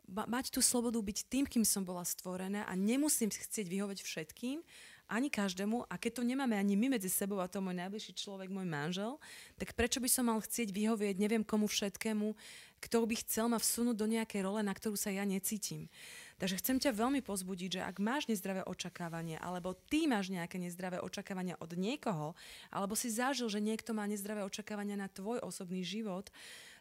[0.09, 4.65] mať tú slobodu byť tým, kým som bola stvorená a nemusím chcieť vyhovať všetkým,
[5.09, 8.53] ani každému a keď to nemáme ani my medzi sebou a to môj najbližší človek,
[8.53, 9.17] môj manžel,
[9.57, 12.37] tak prečo by som mal chcieť vyhovieť neviem komu všetkému,
[12.79, 15.91] kto by chcel ma vsunúť do nejakej role, na ktorú sa ja necítim.
[16.39, 21.03] Takže chcem ťa veľmi pozbudiť, že ak máš nezdravé očakávania, alebo ty máš nejaké nezdravé
[21.03, 22.31] očakávania od niekoho,
[22.71, 26.31] alebo si zažil, že niekto má nezdravé očakávania na tvoj osobný život,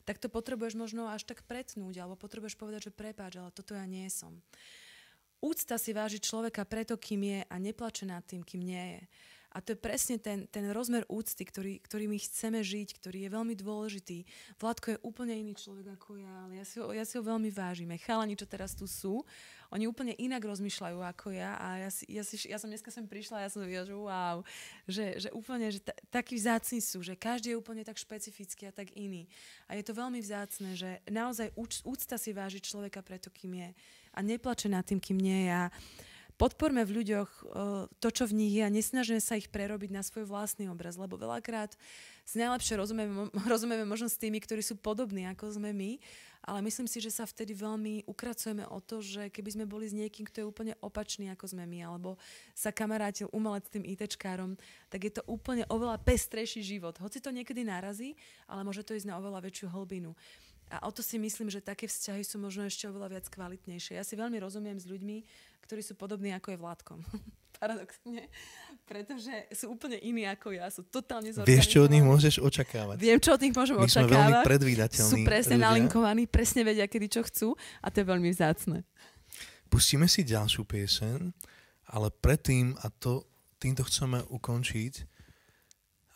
[0.07, 3.85] tak to potrebuješ možno až tak pretnúť, alebo potrebuješ povedať, že prepáč, ale toto ja
[3.85, 4.39] nie som.
[5.39, 9.03] Úcta si váži človeka preto, kým je a neplače nad tým, kým nie je.
[9.49, 13.31] A to je presne ten, ten rozmer úcty, ktorý, ktorý my chceme žiť, ktorý je
[13.33, 14.29] veľmi dôležitý.
[14.61, 17.49] Vládko je úplne iný človek ako ja, ale ja si ho, ja si ho veľmi
[17.49, 17.89] vážim.
[17.97, 19.25] Chalani, čo teraz tu sú,
[19.73, 23.05] oni úplne inak rozmýšľajú ako ja a ja, si, ja, si, ja som dneska sem
[23.05, 24.37] prišla a ja som videla, že wow,
[24.89, 28.73] že, že úplne, že t- takí vzácni sú, že každý je úplne tak špecifický a
[28.73, 29.29] tak iný.
[29.69, 33.71] A je to veľmi vzácne, že naozaj úč, úcta si váži človeka preto, kým je
[34.17, 35.53] a neplače nad tým, kým nie je.
[35.53, 35.65] A
[36.39, 40.07] podporme v ľuďoch uh, to, čo v nich je a nesnažíme sa ich prerobiť na
[40.07, 41.75] svoj vlastný obraz, lebo veľakrát
[42.23, 45.99] si najlepšie rozumieme, rozumieme možno s tými, ktorí sú podobní, ako sme my,
[46.49, 49.93] ale myslím si, že sa vtedy veľmi ukracujeme o to, že keby sme boli s
[49.93, 52.17] niekým, kto je úplne opačný, ako sme my, alebo
[52.55, 54.55] sa kamarátil umelec tým ITčkárom,
[54.89, 56.97] tak je to úplne oveľa pestrejší život.
[57.03, 58.15] Hoci to niekedy narazí,
[58.47, 60.15] ale môže to ísť na oveľa väčšiu hlbinu.
[60.69, 63.97] A o to si myslím, že také vzťahy sú možno ešte oveľa viac kvalitnejšie.
[63.97, 65.25] Ja si veľmi rozumiem s ľuďmi,
[65.65, 66.99] ktorí sú podobní ako je Vládkom.
[67.61, 68.29] Paradoxne.
[68.85, 70.69] Pretože sú úplne iní ako ja.
[70.69, 71.59] Sú totálne zorganizovaní.
[71.59, 72.97] Vieš, čo od nich môžeš očakávať.
[73.01, 74.09] Viem, čo od nich môžem My očakávať.
[74.09, 75.11] sme veľmi predvídateľní.
[75.11, 75.67] Sú presne ľudia.
[75.67, 77.49] nalinkovaní, presne vedia, kedy čo chcú
[77.83, 78.87] a to je veľmi vzácne.
[79.69, 81.37] Pustíme si ďalšiu piesen,
[81.91, 83.29] ale predtým, a to,
[83.61, 85.19] týmto chceme ukončiť,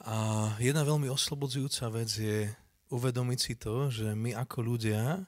[0.03, 2.51] a jedna veľmi oslobodzujúca vec je
[2.93, 5.25] uvedomiť si to, že my ako ľudia,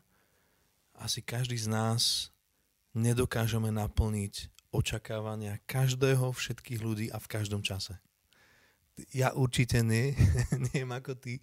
[1.00, 2.28] asi každý z nás
[2.92, 7.96] nedokážeme naplniť očakávania každého, všetkých ľudí a v každom čase.
[9.10, 10.12] Ja určite nie,
[10.70, 11.40] neviem ako ty.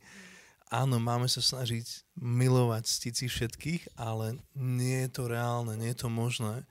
[0.71, 5.99] Áno, máme sa snažiť milovať, ctiť si všetkých, ale nie je to reálne, nie je
[5.99, 6.63] to možné.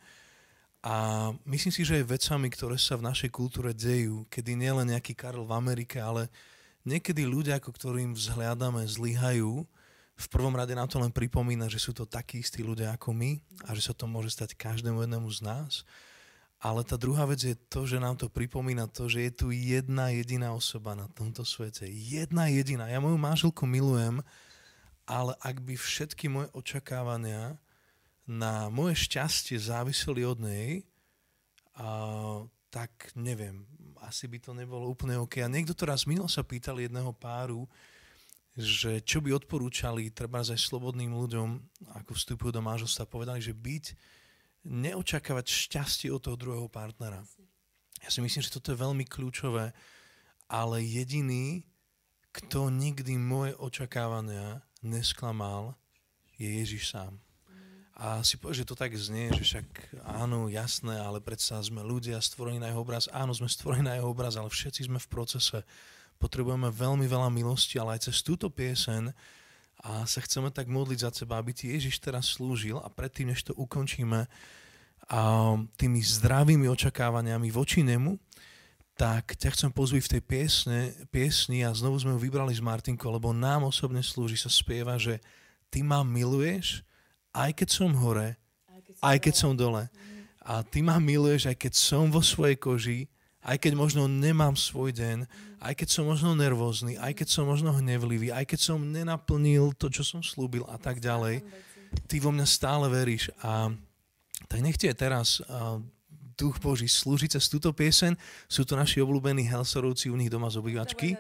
[0.80, 5.12] A myslím si, že aj vecami, ktoré sa v našej kultúre dejú, kedy nielen nejaký
[5.12, 6.32] Karol v Amerike, ale
[6.84, 9.64] niekedy ľudia, ako ktorým vzhľadáme, zlyhajú,
[10.20, 13.40] v prvom rade nám to len pripomína, že sú to takí istí ľudia ako my
[13.64, 15.72] a že sa to môže stať každému jednému z nás.
[16.60, 20.12] Ale tá druhá vec je to, že nám to pripomína to, že je tu jedna
[20.12, 21.88] jediná osoba na tomto svete.
[21.88, 22.84] Jedna jediná.
[22.84, 24.20] Ja moju manželku milujem,
[25.08, 27.56] ale ak by všetky moje očakávania
[28.28, 30.84] na moje šťastie záviseli od nej,
[31.80, 33.64] a, tak neviem,
[34.00, 35.44] asi by to nebolo úplne OK.
[35.44, 37.68] A niekto to raz minul sa pýtal jedného páru,
[38.56, 41.48] že čo by odporúčali treba aj slobodným ľuďom,
[42.02, 43.84] ako vstupujú do manželstva, povedali, že byť
[44.66, 47.24] neočakávať šťastie od toho druhého partnera.
[48.00, 49.72] Ja si myslím, že toto je veľmi kľúčové,
[50.50, 51.64] ale jediný,
[52.34, 55.76] kto nikdy moje očakávania nesklamal,
[56.40, 57.20] je Ježiš sám.
[58.00, 59.66] A si povie, že to tak znie, že však
[60.08, 63.12] áno, jasné, ale predsa sme ľudia stvorení na jeho obraz.
[63.12, 65.68] Áno, sme stvorení na jeho obraz, ale všetci sme v procese.
[66.16, 69.12] Potrebujeme veľmi veľa milosti, ale aj cez túto piesen
[69.84, 73.44] a sa chceme tak modliť za seba, aby ti Ježiš teraz slúžil a predtým, než
[73.44, 74.28] to ukončíme
[75.10, 75.20] a
[75.74, 78.14] tými zdravými očakávaniami voči nemu,
[78.94, 83.08] tak ťa chcem pozviť v tej piesne, piesni a znovu sme ju vybrali s Martinkou,
[83.08, 85.18] lebo nám osobne slúži, sa spieva, že
[85.72, 86.84] ty ma miluješ,
[87.34, 88.36] aj keď som hore,
[89.00, 89.86] aj keď som, dole.
[90.40, 93.00] A ty ma miluješ, aj keď som vo svojej koži,
[93.40, 95.24] aj keď možno nemám svoj deň,
[95.60, 99.88] aj keď som možno nervózny, aj keď som možno hnevlivý, aj keď som nenaplnil to,
[99.88, 101.44] čo som slúbil a tak ďalej,
[102.08, 103.32] ty vo mňa stále veríš.
[103.40, 103.72] A
[104.48, 105.80] tak nech je teraz uh,
[106.40, 108.16] Duch Boží slúži cez túto piesen.
[108.48, 111.16] Sú to naši obľúbení Helsorovci u nich doma z obývačky.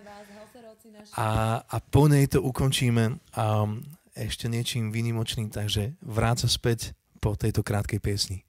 [1.16, 3.84] A, a po nej to ukončíme um,
[4.28, 8.44] ešte niečím výnimočným, takže vráca späť po tejto krátkej piesni.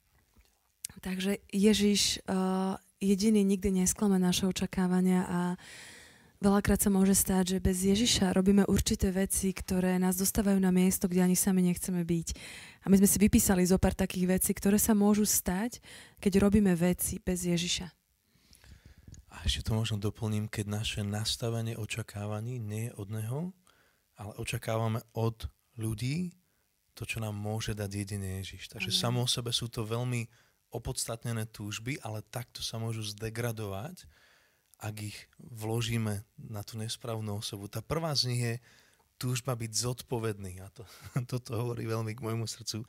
[1.02, 5.40] Takže Ježiš uh, jediný nikdy nesklame naše očakávania a
[6.38, 11.10] veľakrát sa môže stáť, že bez Ježiša robíme určité veci, ktoré nás dostávajú na miesto,
[11.10, 12.28] kde ani sami nechceme byť.
[12.82, 15.82] A my sme si vypísali zo pár takých vecí, ktoré sa môžu stať,
[16.22, 17.90] keď robíme veci bez Ježiša.
[19.32, 23.40] A ešte to možno doplním, keď naše nastavenie očakávaní nie je od Neho,
[24.20, 26.34] ale očakávame od ľudí
[26.92, 28.68] to, čo nám môže dať jedine Ježiš.
[28.68, 29.00] Takže Amen.
[29.00, 30.28] samo o sebe sú to veľmi
[30.72, 34.08] opodstatnené túžby, ale takto sa môžu zdegradovať,
[34.82, 37.68] ak ich vložíme na tú nesprávnu osobu.
[37.68, 38.54] Tá prvá z nich je
[39.20, 40.58] túžba byť zodpovedný.
[40.64, 40.82] A to,
[41.38, 42.82] toto hovorí veľmi k môjmu srdcu.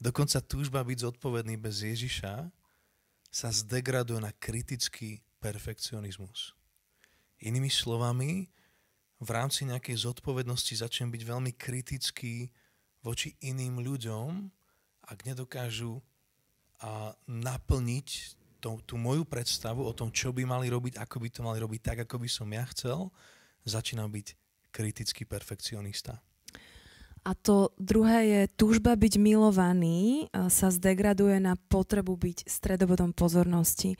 [0.00, 2.48] Dokonca túžba byť zodpovedný bez Ježiša
[3.28, 6.56] sa zdegraduje na kritický perfekcionizmus.
[7.44, 8.48] Inými slovami,
[9.16, 12.52] v rámci nejakej zodpovednosti začnem byť veľmi kritický
[13.00, 14.50] voči iným ľuďom,
[15.06, 16.02] ak nedokážu
[16.82, 18.08] a naplniť
[18.60, 21.80] to, tú moju predstavu o tom, čo by mali robiť, ako by to mali robiť
[21.80, 23.08] tak, ako by som ja chcel,
[23.64, 24.36] začínam byť
[24.74, 26.20] kritický perfekcionista.
[27.26, 33.98] A to druhé je, túžba byť milovaný sa zdegraduje na potrebu byť stredobodom pozornosti.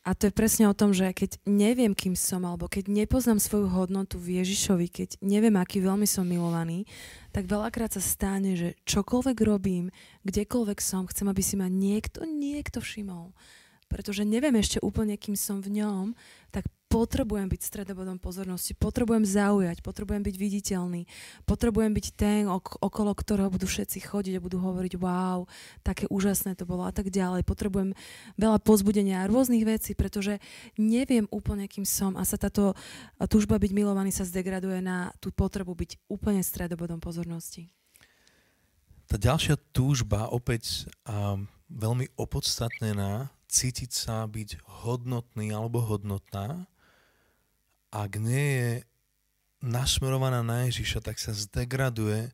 [0.00, 3.68] A to je presne o tom, že keď neviem, kým som, alebo keď nepoznám svoju
[3.68, 6.88] hodnotu v Ježišovi, keď neviem, aký veľmi som milovaný,
[7.36, 9.92] tak veľakrát sa stane, že čokoľvek robím,
[10.24, 13.36] kdekoľvek som, chcem, aby si ma niekto, niekto všimol.
[13.92, 16.16] Pretože neviem ešte úplne, kým som v ňom,
[16.48, 21.06] tak potrebujem byť stredobodom pozornosti, potrebujem zaujať, potrebujem byť viditeľný,
[21.46, 25.46] potrebujem byť ten, ok- okolo ktorého budú všetci chodiť a budú hovoriť wow,
[25.86, 27.46] také úžasné to bolo a tak ďalej.
[27.46, 27.94] Potrebujem
[28.34, 30.42] veľa pozbudenia a rôznych vecí, pretože
[30.74, 32.74] neviem úplne, kým som a sa táto
[33.30, 37.70] túžba byť milovaný sa zdegraduje na tú potrebu byť úplne stredobodom pozornosti.
[39.06, 46.69] Tá ďalšia túžba, opäť um, veľmi opodstatnená, cítiť sa byť hodnotný alebo hodnotná,
[47.90, 48.70] ak nie je
[49.60, 52.32] nasmerovaná na Ježiša, tak sa zdegraduje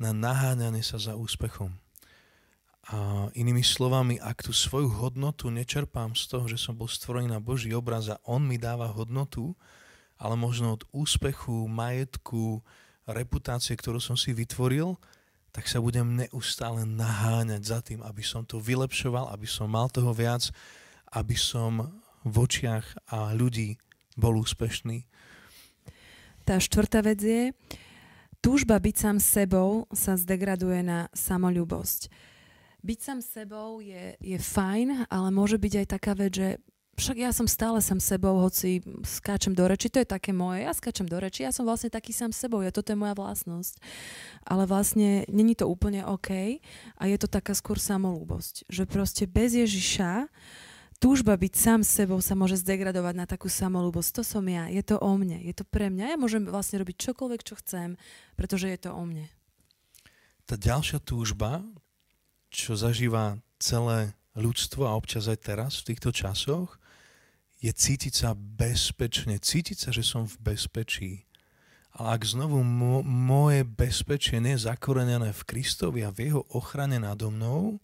[0.00, 1.76] na naháňanie sa za úspechom.
[2.90, 7.40] A inými slovami, ak tú svoju hodnotu nečerpám z toho, že som bol stvorený na
[7.42, 9.52] Boží obraz a On mi dáva hodnotu,
[10.16, 12.64] ale možno od úspechu, majetku,
[13.04, 14.96] reputácie, ktorú som si vytvoril,
[15.50, 20.14] tak sa budem neustále naháňať za tým, aby som to vylepšoval, aby som mal toho
[20.14, 20.48] viac,
[21.10, 21.90] aby som
[22.22, 23.74] v očiach a ľudí
[24.20, 25.08] bol úspešný.
[26.44, 27.42] Tá štvrtá vec je,
[28.44, 32.12] túžba byť sám sebou sa zdegraduje na samolúbosť.
[32.80, 36.48] Byť sám sebou je, je fajn, ale môže byť aj taká vec, že
[37.00, 40.72] však ja som stále sám sebou, hoci skáčem do reči, to je také moje, ja
[40.76, 43.80] skáčem do reči, ja som vlastne taký sám sebou, ja toto je moja vlastnosť.
[44.44, 46.60] Ale vlastne není to úplne OK
[47.00, 50.28] a je to taká skôr samolúbosť, že proste bez Ježiša
[51.00, 54.20] túžba byť sám sebou sa môže zdegradovať na takú samolúbosť.
[54.20, 56.14] To som ja, je to o mne, je to pre mňa.
[56.14, 57.96] Ja môžem vlastne robiť čokoľvek, čo chcem,
[58.36, 59.26] pretože je to o mne.
[60.44, 61.64] Tá ďalšia túžba,
[62.52, 66.76] čo zažíva celé ľudstvo a občas aj teraz v týchto časoch,
[67.60, 71.12] je cítiť sa bezpečne, cítiť sa, že som v bezpečí.
[71.92, 76.96] Ale ak znovu mo- moje bezpečie nie je zakorenené v Kristovi a v jeho ochrane
[76.96, 77.82] nado mnou,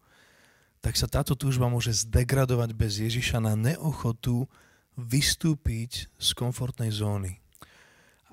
[0.86, 4.46] tak sa táto túžba môže zdegradovať bez Ježiša na neochotu
[4.94, 7.42] vystúpiť z komfortnej zóny.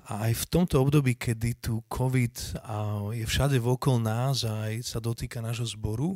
[0.06, 2.62] A aj v tomto období, kedy tu COVID
[3.10, 6.14] je všade vokol nás a aj sa dotýka nášho zboru,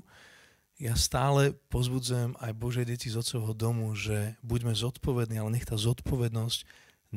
[0.79, 5.75] ja stále pozbudzujem aj Božie deti z Otcovho domu, že buďme zodpovední, ale nech tá
[5.75, 6.63] zodpovednosť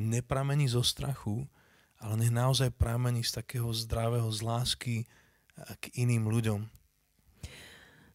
[0.02, 1.46] nepramení zo strachu,
[2.02, 4.96] ale nech naozaj pramení z takého zdravého z lásky
[5.78, 6.81] k iným ľuďom.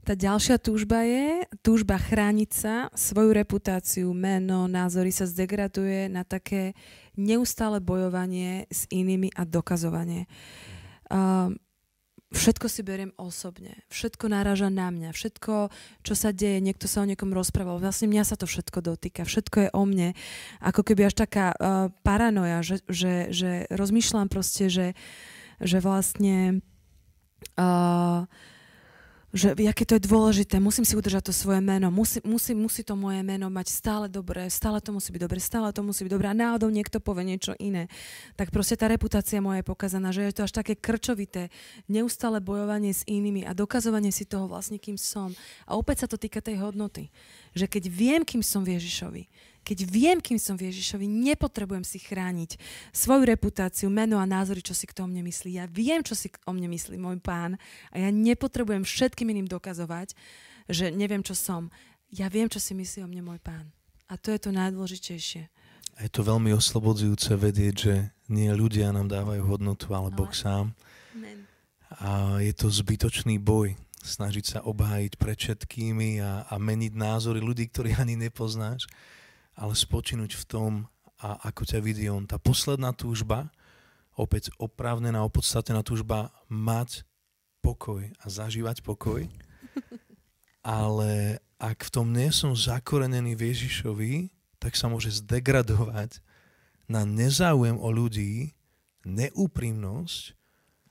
[0.08, 6.80] Tá ďalšia túžba je túžba chrániť sa, svoju reputáciu, meno, názory sa zdegraduje na také
[7.20, 10.32] neustále bojovanie s inými a dokazovanie.
[11.12, 11.51] Uh,
[12.32, 15.76] všetko si beriem osobne, všetko náraža na mňa, všetko,
[16.08, 19.58] čo sa deje, niekto sa o niekom rozprával, vlastne mňa sa to všetko dotýka, všetko
[19.68, 20.16] je o mne,
[20.64, 24.95] ako keby až taká uh, paranoja, že, že, že rozmýšľam proste, že,
[25.60, 26.64] že vlastne
[27.60, 28.24] uh,
[29.36, 32.96] že aké to je dôležité, musím si udržať to svoje meno, musí, musí, musí to
[32.96, 36.32] moje meno mať stále dobré, stále to musí byť dobré, stále to musí byť dobré
[36.32, 37.92] a náhodou niekto povie niečo iné.
[38.40, 41.52] Tak proste tá reputácia moja je pokazaná, že je to až také krčovité,
[41.92, 45.36] neustále bojovanie s inými a dokazovanie si toho vlastne, kým som.
[45.68, 47.12] A opäť sa to týka tej hodnoty,
[47.52, 49.28] že keď viem, kým som Ježišovi,
[49.68, 52.55] keď viem, kým som v Ježišovi, nepotrebujem si chrániť
[52.95, 55.59] svoju reputáciu, meno a názory, čo si kto o mne myslí.
[55.59, 57.59] Ja viem, čo si o mne myslí môj pán
[57.91, 60.15] a ja nepotrebujem všetkým iným dokazovať,
[60.72, 61.68] že neviem, čo som.
[62.07, 63.68] Ja viem, čo si myslí o mne môj pán.
[64.07, 65.51] A to je to najdôležitejšie.
[65.99, 67.95] A je to veľmi oslobodzujúce vedieť, že
[68.32, 70.72] nie ľudia nám dávajú hodnotu, ale Boh sám.
[71.11, 71.43] Amen.
[71.99, 77.68] A je to zbytočný boj snažiť sa obhájiť pred všetkými a, a meniť názory ľudí,
[77.68, 78.88] ktorých ani nepoznáš
[79.58, 80.72] ale spočinúť v tom,
[81.18, 82.30] a ako ťa vidí on.
[82.30, 83.49] Tá posledná túžba,
[84.14, 87.01] opäť oprávnená, opodstatnená túžba mať
[87.66, 89.26] pokoj a zažívať pokoj.
[90.62, 94.14] Ale ak v tom nie som zakorenený v Ježišovi,
[94.62, 96.22] tak sa môže zdegradovať
[96.86, 98.53] na nezáujem o ľudí,
[99.08, 100.38] neúprimnosť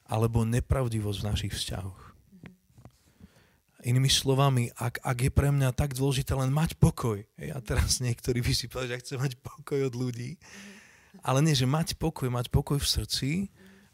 [0.07, 2.16] alebo nepravdivosť v našich vzťahoch.
[3.87, 7.99] Inými slovami, ak, ak je pre mňa tak dôležité len mať pokoj, hej, a teraz
[8.07, 10.35] niektorí by si povedali, že chcem mať pokoj od ľudí,
[11.23, 13.31] ale nie, že mať pokoj, mať pokoj v srdci,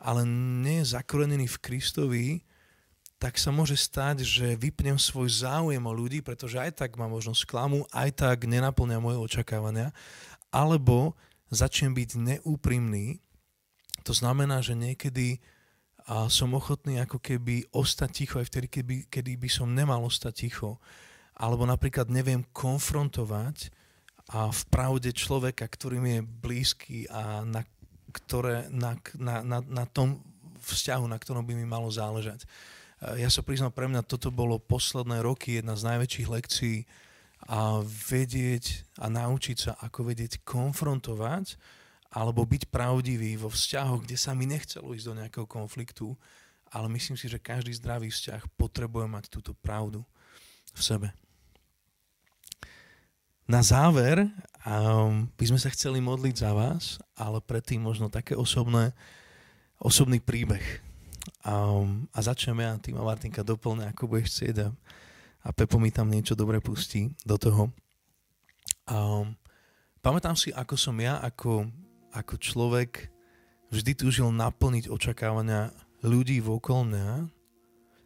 [0.01, 0.25] ale
[0.65, 2.27] nie je zakorenený v Kristovi,
[3.23, 7.39] tak sa môže stať, že vypnem svoj záujem o ľudí, pretože aj tak ma možno
[7.39, 9.95] sklamu, aj tak nenaplňa moje očakávania,
[10.51, 11.15] alebo
[11.55, 13.23] začnem byť neúprimný.
[14.03, 15.39] To znamená, že niekedy
[16.07, 20.49] a som ochotný ako keby ostať ticho aj vtedy, keby, kedy by som nemal ostať
[20.49, 20.83] ticho.
[21.39, 23.71] Alebo napríklad neviem konfrontovať
[24.31, 27.63] a v pravde človeka, ktorým je blízky a na,
[28.15, 30.23] ktoré, na, na, na, na tom
[30.63, 32.47] vzťahu, na ktorom by mi malo záležať.
[33.19, 36.77] Ja sa priznám, pre mňa toto bolo posledné roky jedna z najväčších lekcií
[37.51, 41.59] a vedieť a naučiť sa, ako vedieť konfrontovať
[42.13, 46.13] alebo byť pravdivý vo vzťahoch, kde sa mi nechcelo ísť do nejakého konfliktu,
[46.69, 50.05] ale myslím si, že každý zdravý vzťah potrebuje mať túto pravdu
[50.77, 51.09] v sebe.
[53.49, 54.29] Na záver
[54.65, 58.93] um, by sme sa chceli modliť za vás, ale predtým možno také osobné,
[59.81, 60.63] osobný príbeh.
[61.43, 64.69] Um, a začneme a tým Martinka doplňa, ako budeš chcieť a,
[65.45, 67.73] a Pepo mi tam niečo dobre pustí do toho.
[68.87, 69.35] Um,
[70.01, 71.67] pamätám si, ako som ja, ako,
[72.13, 73.09] ako človek
[73.73, 75.73] vždy túžil naplniť očakávania
[76.05, 77.09] ľudí vokol mňa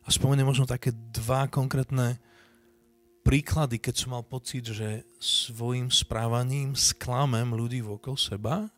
[0.06, 2.22] a spomeniem možno také dva konkrétne
[3.26, 8.70] príklady, keď som mal pocit, že svojim správaním sklamem ľudí okolo seba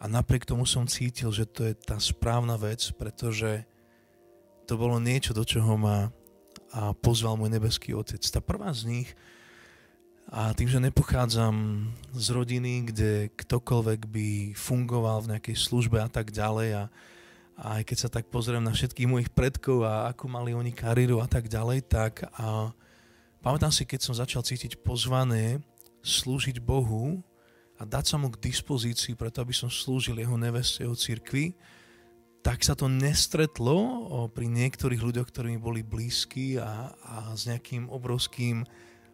[0.00, 3.68] a napriek tomu som cítil, že to je tá správna vec, pretože
[4.64, 6.08] to bolo niečo, do čoho ma
[6.72, 8.24] a pozval môj nebeský otec.
[8.24, 9.08] Tá prvá z nich,
[10.32, 11.54] a tým, že nepochádzam
[12.16, 16.84] z rodiny, kde ktokoľvek by fungoval v nejakej službe a tak ďalej a,
[17.60, 21.20] a aj keď sa tak pozriem na všetkých mojich predkov a ako mali oni kariéru
[21.20, 22.72] a tak ďalej, tak a
[23.42, 25.58] Pamätám si, keď som začal cítiť pozvané
[26.06, 27.18] slúžiť Bohu
[27.74, 31.58] a dať sa mu k dispozícii, preto aby som slúžil jeho neveste, jeho cirkvi,
[32.46, 37.90] tak sa to nestretlo pri niektorých ľuďoch, ktorí mi boli blízki a, a s nejakým
[37.90, 38.62] obrovským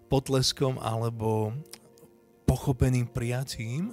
[0.09, 1.53] potleskom alebo
[2.49, 3.93] pochopeným prijatím.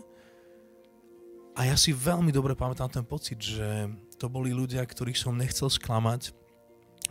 [1.56, 5.68] A ja si veľmi dobre pamätám ten pocit, že to boli ľudia, ktorých som nechcel
[5.68, 6.32] sklamať,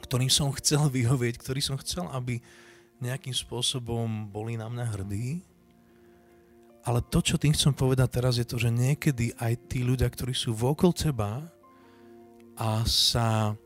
[0.05, 2.41] ktorým som chcel vyhovieť, ktorý som chcel, aby
[3.01, 5.45] nejakým spôsobom boli na mňa hrdí.
[6.85, 10.37] Ale to, čo tým chcem povedať teraz, je to, že niekedy aj tí ľudia, ktorí
[10.37, 11.49] sú vokol teba
[12.61, 13.57] a sa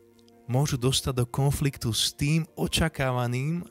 [0.47, 3.67] môžu dostať do konfliktu s tým očakávaným,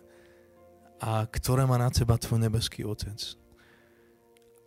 [0.98, 3.18] a ktoré má na teba tvoj nebeský otec.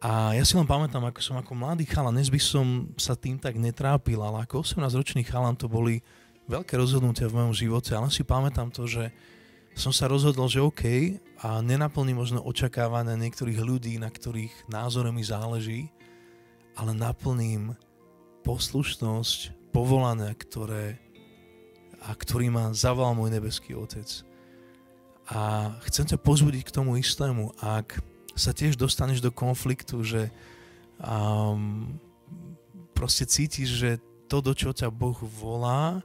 [0.01, 3.37] A ja si len pamätám, ako som ako mladý chalan, dnes by som sa tým
[3.37, 6.01] tak netrápil, ale ako 18-ročný chalan to boli
[6.49, 9.13] veľké rozhodnutia v mojom živote, ale si pamätám to, že
[9.77, 10.83] som sa rozhodol, že OK
[11.45, 15.93] a nenaplní možno očakávania niektorých ľudí, na ktorých názore mi záleží,
[16.75, 17.77] ale naplním
[18.43, 20.99] poslušnosť, povolania, ktoré,
[22.03, 24.30] a ktorý ma zaval môj nebeský Otec.
[25.31, 28.03] A chcem ťa pozbudiť k tomu istému, ak
[28.35, 30.35] sa tiež dostaneš do konfliktu, že
[30.99, 31.95] um,
[32.91, 33.91] proste cítiš, že
[34.27, 36.03] to, do čo ťa Boh volá,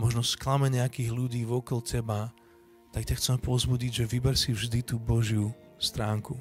[0.00, 2.32] možno sklame nejakých ľudí vokol teba,
[2.92, 6.38] tak ťa chcem pozbudiť, že vyber si vždy tú Božiu stránku.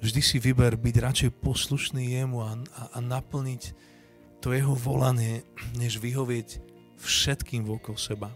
[0.00, 3.74] Vždy si vyber byť radšej poslušný jemu a, a, a naplniť
[4.40, 5.44] to jeho volanie,
[5.76, 6.62] než vyhovieť
[7.00, 8.32] všetkým vokol seba.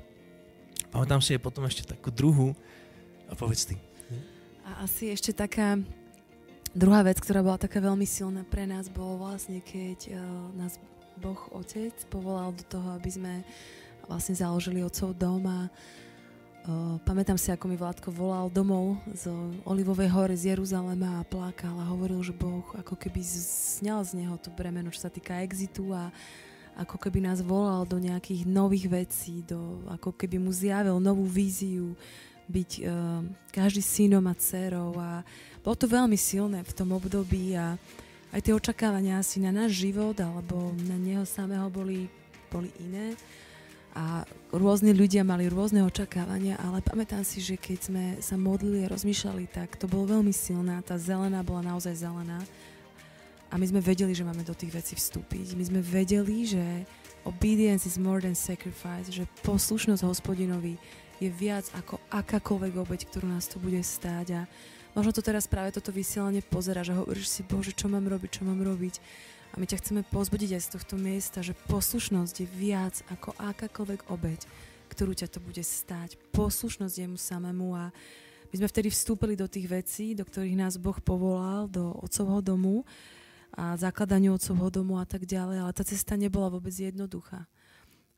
[0.93, 2.53] Pamätám si aj potom ešte takú druhú
[3.29, 3.77] a povedz ty.
[4.65, 5.77] A asi ešte taká
[6.73, 10.19] druhá vec, ktorá bola taká veľmi silná pre nás, bolo vlastne, keď uh,
[10.57, 10.81] nás
[11.21, 13.33] Boh Otec povolal do toho, aby sme
[14.09, 19.31] vlastne založili Otcov dom a uh, pamätám si, ako mi Vládko volal domov z
[19.69, 24.35] Olivovej hory z Jeruzalema a plakal a hovoril, že Boh ako keby sňal z neho
[24.41, 26.11] to bremeno, čo sa týka exitu a
[26.75, 31.95] ako keby nás volal do nejakých nových vecí, do, ako keby mu zjavil novú víziu,
[32.49, 35.25] byť uh, každý synom a dcerou a
[35.65, 37.81] bolo to veľmi silné v tom období a
[38.35, 42.11] aj tie očakávania asi na náš život alebo na neho samého boli,
[42.51, 43.15] boli iné
[43.95, 48.91] a rôzne ľudia mali rôzne očakávania, ale pamätám si, že keď sme sa modlili a
[48.91, 52.43] rozmýšľali, tak to bolo veľmi silná, tá zelená bola naozaj zelená
[53.49, 55.55] a my sme vedeli, že máme do tých vecí vstúpiť.
[55.55, 56.65] My sme vedeli, že
[57.23, 60.75] obedience is more than sacrifice, že poslušnosť hospodinovi
[61.23, 64.41] je viac ako akákoľvek obeď, ktorú nás to bude stáť a
[64.95, 68.43] možno to teraz práve toto vysielanie pozera, že hovoríš si, Bože, čo mám robiť, čo
[68.43, 68.99] mám robiť
[69.55, 74.11] a my ťa chceme pozbudiť aj z tohto miesta, že poslušnosť je viac ako akákoľvek
[74.11, 74.41] obeď,
[74.91, 76.19] ktorú ťa to bude stáť.
[76.35, 77.95] Poslušnosť jemu samému a
[78.51, 82.83] my sme vtedy vstúpili do tých vecí, do ktorých nás Boh povolal, do otcovho domu
[83.55, 87.47] a zakladaniu otcovho domu a tak ďalej, ale tá cesta nebola vôbec jednoduchá.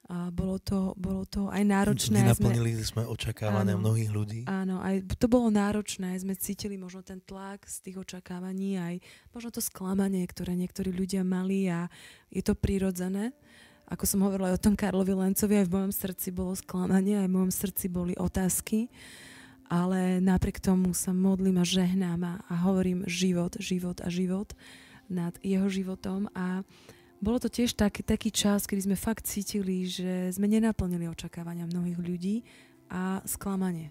[0.06, 2.22] A bolo to, bolo to aj náročné.
[2.22, 4.40] Nenaplnili sme, sme očakávania áno, mnohých ľudí.
[4.46, 6.14] Áno, aj to bolo náročné.
[6.14, 8.94] Sme cítili možno ten tlak z tých očakávaní, aj
[9.34, 11.90] možno to sklamanie, ktoré niektorí ľudia mali a
[12.30, 13.34] je to prirodzené.
[13.90, 17.26] Ako som hovorila aj o tom Karlovi Lencovi, aj v mojom srdci bolo sklamanie, aj
[17.26, 18.86] v mojom srdci boli otázky.
[19.66, 24.54] ale napriek tomu sa modlím a žehnám a, a hovorím život, život a život
[25.06, 26.62] nad jeho životom a
[27.20, 31.98] bolo to tiež taký, taký čas, kedy sme fakt cítili, že sme nenaplnili očakávania mnohých
[31.98, 32.36] ľudí
[32.92, 33.90] a sklamanie.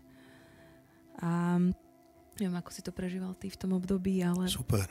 [1.20, 1.58] A
[2.38, 4.46] neviem, ako si to prežíval ty v tom období, ale...
[4.52, 4.86] Super.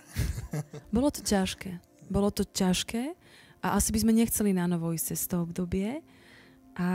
[0.96, 1.78] bolo to ťažké.
[2.10, 3.14] Bolo to ťažké
[3.64, 6.04] a asi by sme nechceli na novo ísť cez to obdobie.
[6.74, 6.88] A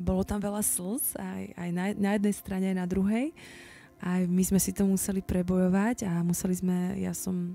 [0.00, 3.30] bolo tam veľa slz, aj, aj na, na jednej strane, aj na druhej.
[4.02, 7.54] Aj my sme si to museli prebojovať a museli sme, ja som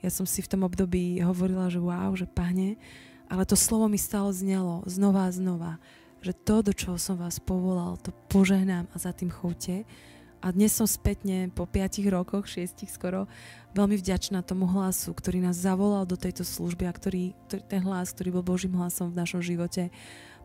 [0.00, 2.80] ja som si v tom období hovorila, že wow, že pane,
[3.28, 5.72] ale to slovo mi stále znelo znova a znova,
[6.20, 9.84] že to, do čoho som vás povolal, to požehnám a za tým choďte.
[10.40, 13.28] A dnes som spätne, po 5 rokoch, 6 skoro,
[13.76, 18.16] veľmi vďačná tomu hlasu, ktorý nás zavolal do tejto služby a ktorý, ktorý, ten hlas,
[18.16, 19.92] ktorý bol Božím hlasom v našom živote,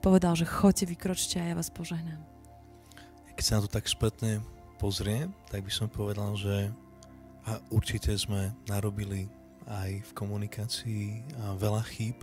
[0.03, 2.19] povedal, že choďte, vykročte a ja vás požehnám.
[3.40, 4.44] Keď sa na to tak spätne
[4.84, 6.76] pozrie, tak by som povedal, že
[7.45, 9.30] a určite sme narobili
[9.66, 11.06] aj v komunikácii
[11.42, 12.22] a veľa chýb,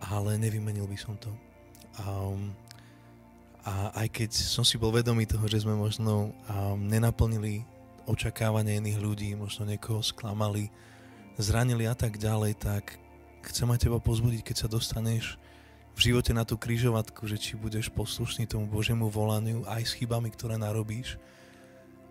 [0.00, 1.32] ale nevymenil by som to.
[2.00, 2.04] A,
[3.64, 3.72] a
[4.04, 7.64] aj keď som si bol vedomý toho, že sme možno um, nenaplnili
[8.04, 10.68] očakávania iných ľudí, možno niekoho sklamali,
[11.40, 12.96] zranili a tak ďalej, tak
[13.48, 15.40] chcem aj teba pozbudiť, keď sa dostaneš
[15.94, 20.28] v živote na tú kryžovatku, že či budeš poslušný tomu Božiemu volaniu aj s chybami,
[20.34, 21.16] ktoré narobíš,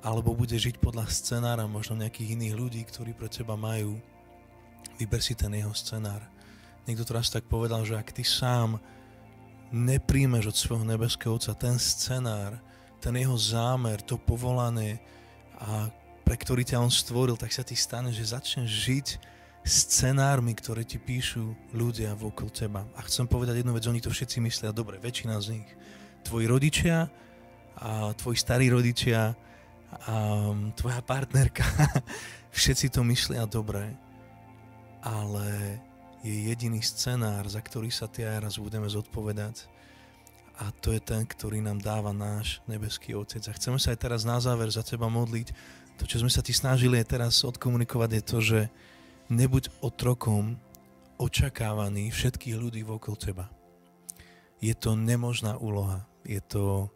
[0.03, 3.95] alebo bude žiť podľa scenára možno nejakých iných ľudí, ktorí pre teba majú.
[4.99, 6.19] Vyber si ten jeho scenár.
[6.83, 8.83] Niekto teraz tak povedal, že ak ty sám
[9.71, 12.59] nepríjmeš od svojho nebeského Otca ten scenár,
[12.99, 14.99] ten jeho zámer, to povolanie,
[15.55, 15.87] a
[16.27, 19.07] pre ktorý ťa on stvoril, tak sa ti stane, že začneš žiť
[19.63, 22.83] scenármi, ktoré ti píšu ľudia vokol teba.
[22.99, 25.69] A chcem povedať jednu vec, oni to všetci myslia dobre, väčšina z nich.
[26.27, 27.07] Tvoji rodičia,
[27.79, 29.35] a tvoji starí rodičia,
[30.07, 31.65] um, tvoja partnerka,
[32.57, 33.93] všetci to myslia dobre,
[35.03, 35.79] ale
[36.23, 39.73] je jediný scenár, za ktorý sa ty aj raz budeme zodpovedať
[40.61, 43.41] a to je ten, ktorý nám dáva náš nebeský Otec.
[43.49, 45.49] A chceme sa aj teraz na záver za teba modliť.
[45.97, 48.59] To, čo sme sa ti snažili aj teraz odkomunikovať, je to, že
[49.33, 50.57] nebuď otrokom
[51.17, 53.45] očakávaný všetkých ľudí okolo teba.
[54.61, 56.05] Je to nemožná úloha.
[56.21, 56.93] Je to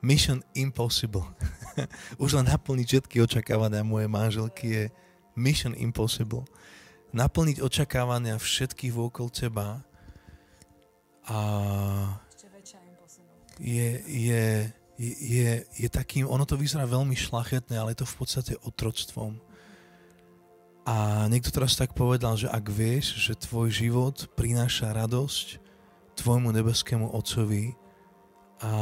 [0.00, 1.24] mission impossible.
[2.22, 4.84] Už len naplniť všetky očakávania mojej manželky je
[5.36, 6.44] mission impossible.
[7.12, 9.84] Naplniť očakávania všetkých okolo teba
[11.28, 11.38] a
[13.60, 14.44] je, je,
[15.04, 19.36] je, je takým, ono to vyzerá veľmi šlachetné, ale je to v podstate otroctvom.
[20.88, 25.60] A niekto teraz tak povedal, že ak vieš, že tvoj život prináša radosť
[26.16, 27.76] tvojmu nebeskému Otcovi
[28.64, 28.72] a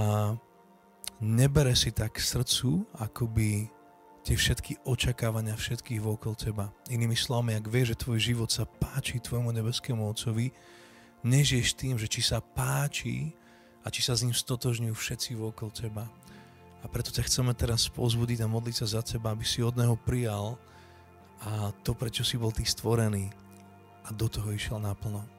[1.21, 3.67] nebere si tak k srdcu, akoby
[4.23, 6.69] tie všetky očakávania všetkých vokol teba.
[6.93, 10.53] Inými slovami, ak vieš, že tvoj život sa páči tvojmu nebeskému Otcovi,
[11.25, 13.33] nežiješ tým, že či sa páči
[13.83, 16.07] a či sa s ním stotožňujú všetci vokol teba.
[16.79, 19.99] A preto ťa chceme teraz pozbudiť a modliť sa za teba, aby si od Neho
[19.99, 20.61] prijal
[21.43, 23.31] a to, prečo si bol ty stvorený
[24.07, 25.38] a do toho išiel naplno.